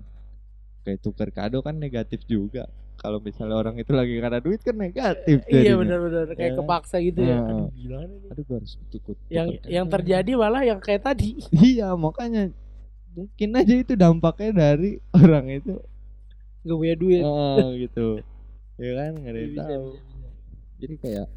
[0.79, 2.67] Kayak tuker kado kan negatif juga.
[2.95, 5.79] Kalau misalnya orang itu lagi karena duit kan negatif iya jadinya.
[5.79, 6.57] benar-benar kayak Ya.
[6.59, 7.49] kepaksa gitu ya Heeh.
[7.49, 9.17] aduh gila nih Aduh gua harus tukut.
[9.29, 9.93] yang tuker yang kado.
[9.95, 11.29] terjadi malah yang kayak tadi
[11.71, 12.51] Iya, makanya
[13.15, 15.73] mungkin aja itu dampaknya dari orang itu
[16.61, 18.19] gak punya duit oh, gitu.
[18.75, 19.87] Ya kan nggak ada Iya, yang bisa, tahu.
[19.87, 20.18] bisa, bisa.
[20.79, 21.27] Jadi kayak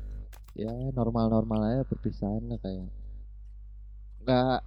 [0.52, 2.86] ya normal-normal aja perpisahan lah kayak
[4.22, 4.60] nggak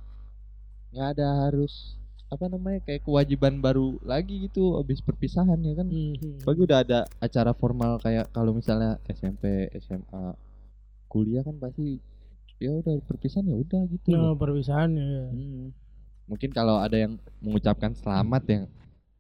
[0.92, 6.42] nggak ada harus apa namanya kayak kewajiban baru lagi gitu habis perpisahan ya kan Mhm.
[6.44, 10.34] Bagi udah ada acara formal kayak kalau misalnya SMP, SMA,
[11.08, 12.02] kuliah kan pasti
[12.58, 14.10] ya udah perpisahan ya udah gitu.
[14.16, 14.34] Loh.
[14.36, 15.30] perpisahan ya.
[15.32, 15.70] Hmm.
[16.26, 18.64] Mungkin kalau ada yang mengucapkan selamat yang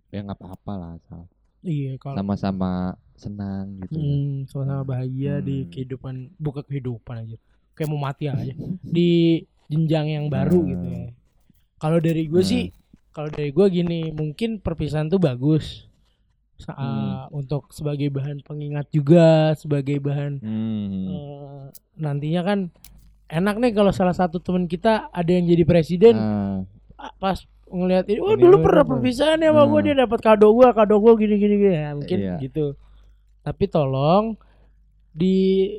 [0.09, 1.29] ya nggak apa-apa lah asal
[1.65, 2.71] Iya, kalau sama-sama
[3.15, 3.97] senang gitu.
[3.97, 5.69] Hmm, sama-sama bahagia di Hmm.
[5.69, 7.37] kehidupan bukan kehidupan aja
[7.73, 10.69] kayak mau mati aja di jenjang yang baru Hmm.
[10.69, 11.01] gitu ya
[11.75, 12.47] kalau dari gue Hmm.
[12.47, 12.63] sih
[13.09, 15.87] kalau dari gue gini mungkin perpisahan tuh bagus
[16.55, 17.35] Sa- Hmm.
[17.35, 21.07] untuk sebagai bahan pengingat juga sebagai bahan Hmm.
[21.09, 21.63] eh,
[21.97, 22.59] nantinya kan
[23.27, 26.63] enak nih kalau salah satu teman kita ada yang jadi presiden ah,
[27.17, 29.85] pas ngeliat ini, Ini dulu lu pernah apa?" perpisahan ya sama gue Nah.
[29.85, 32.35] dia dapat kado gue, kado gue gini gini gini ya, mungkin Iya.
[32.39, 32.65] gitu.
[33.41, 34.37] Tapi tolong
[35.09, 35.69] di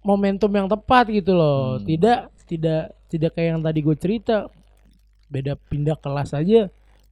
[0.00, 1.84] momentum yang tepat gitu loh, Hmm.
[1.84, 4.48] tidak tidak tidak kayak yang tadi gue cerita,
[5.26, 6.68] beda pindah kelas aja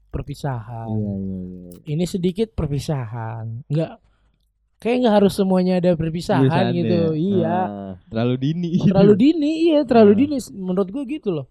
[0.08, 0.88] perpisahan.
[0.88, 1.72] iya iya iya.
[1.86, 3.92] Ini sedikit perpisahan, nggak
[4.76, 7.16] kayak nggak harus semuanya ada perpisahan Perpisahan gitu, ya.
[7.16, 7.56] iya.
[7.58, 8.70] Ah, terlalu dini.
[8.80, 11.46] Terlalu dini, iya terlalu dini, menurut gue gitu loh.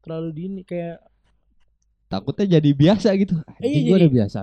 [0.00, 1.02] Terlalu dini kayak
[2.08, 3.36] Takutnya jadi biasa gitu.
[3.58, 4.38] Iya, jadi- udah biasa.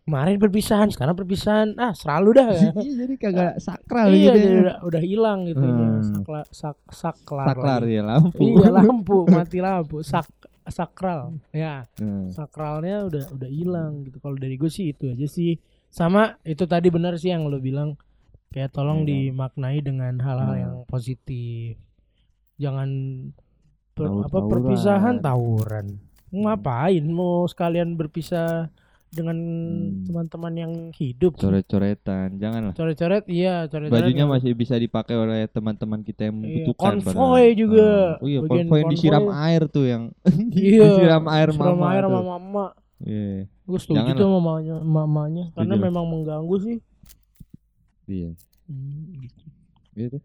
[0.00, 2.72] kemarin perpisahan sekarang perpisahan ah selalu dah ya.
[2.80, 4.40] Iya jadi kagak sakral iya gitu.
[4.40, 4.56] ya.
[4.56, 6.00] udah udah hilang gitu Hmm.
[6.00, 7.92] sakla, sak saklar Saklar lagi.
[7.92, 8.40] ya lampu.
[8.40, 10.24] iya lampu mati lampu sak
[10.66, 15.60] sakral ya Nah, sakralnya udah udah hilang gitu kalau dari gue sih itu aja sih
[15.86, 18.00] sama itu tadi benar sih yang lo bilang
[18.48, 19.28] kayak tolong Iya.
[19.28, 20.56] dimaknai dengan hal-hal Nah.
[20.58, 21.76] yang positif
[22.56, 22.88] jangan
[23.90, 24.48] per- apa Tawur-tawuran.
[24.50, 25.86] perpisahan tawuran
[26.30, 28.68] ngapain mau sekalian berpisah
[29.08, 30.04] dengan Hmm.
[30.04, 36.02] teman-teman yang hidup coret-coretan janganlah coret-coret iya coret-coret bajunya nggak- masih bisa dipakai oleh teman-teman
[36.02, 37.56] kita yang Iya, membutuhkan konvoy padahal.
[37.56, 37.88] juga.
[37.88, 39.40] Ah, oh iya Bagian konvoy yang disiram konvoy.
[39.42, 40.02] air tuh yang
[40.52, 42.10] iya disiram air mama air tuh.
[42.10, 42.66] sama mama
[42.98, 45.86] Iya, gue setuju Jangan tuh sama mamanya, mamanya karena Setuju.
[45.86, 46.76] memang mengganggu sih
[48.06, 48.30] iya
[48.66, 49.40] Hmm, gitu.
[49.96, 50.18] gitu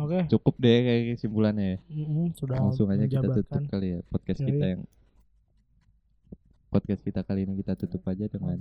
[0.00, 4.40] oke cukup deh kayak kesimpulannya ya Mm-mm, sudah langsung aja kita tutup kali ya podcast
[4.40, 4.48] Yoi.
[4.48, 4.82] kita yang
[6.70, 8.58] podcast kita kali ini kita tutup aja dengan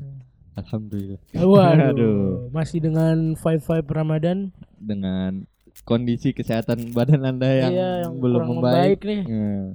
[0.53, 2.19] alhamdulillah Waduh, Aduh.
[2.49, 5.45] masih dengan five five Ramadan dengan
[5.85, 9.21] kondisi kesehatan badan anda yang, iya, yang belum kurang membaik, nih.
[9.23, 9.65] Eh,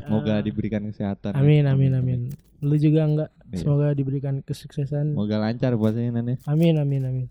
[0.00, 1.36] semoga Ah, diberikan kesehatan ya.
[1.36, 2.20] Amin amin amin.
[2.60, 3.56] Lu juga enggak Iya.
[3.60, 5.12] semoga diberikan kesuksesan.
[5.12, 7.26] semoga lancar puasanya nanti Amin amin amin.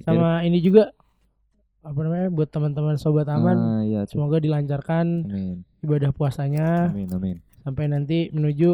[0.00, 0.94] Sama ini juga
[1.84, 4.16] apa namanya buat teman-teman sobat aman ah, iya tuh.
[4.16, 8.70] semoga dilancarkan amin ibadah puasanya amin amin sampai nanti menuju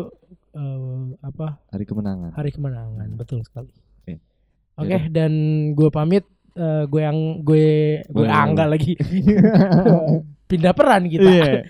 [0.55, 3.71] eh, apa hari kemenangan hari kemenangan betul sekali.
[4.03, 4.19] Oke.
[4.79, 5.33] Oke dan
[5.79, 6.27] gue pamit
[6.59, 8.99] eh, gue yang gue gue angga lagi
[10.51, 11.31] pindah peran kita.
[11.31, 11.53] Iya.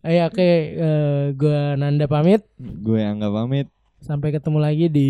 [0.00, 0.40] Ya oke
[0.80, 3.68] eh, gue Nanda pamit gue anggap pamit
[4.00, 5.08] sampai ketemu lagi di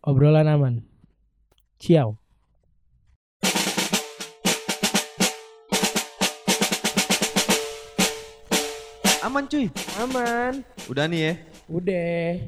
[0.00, 0.74] obrolan aman.
[1.76, 2.19] Ciao.
[9.30, 9.70] Aman cuy.
[10.02, 10.66] Aman.
[10.90, 11.32] Udah nih ya.
[11.70, 12.42] Udah.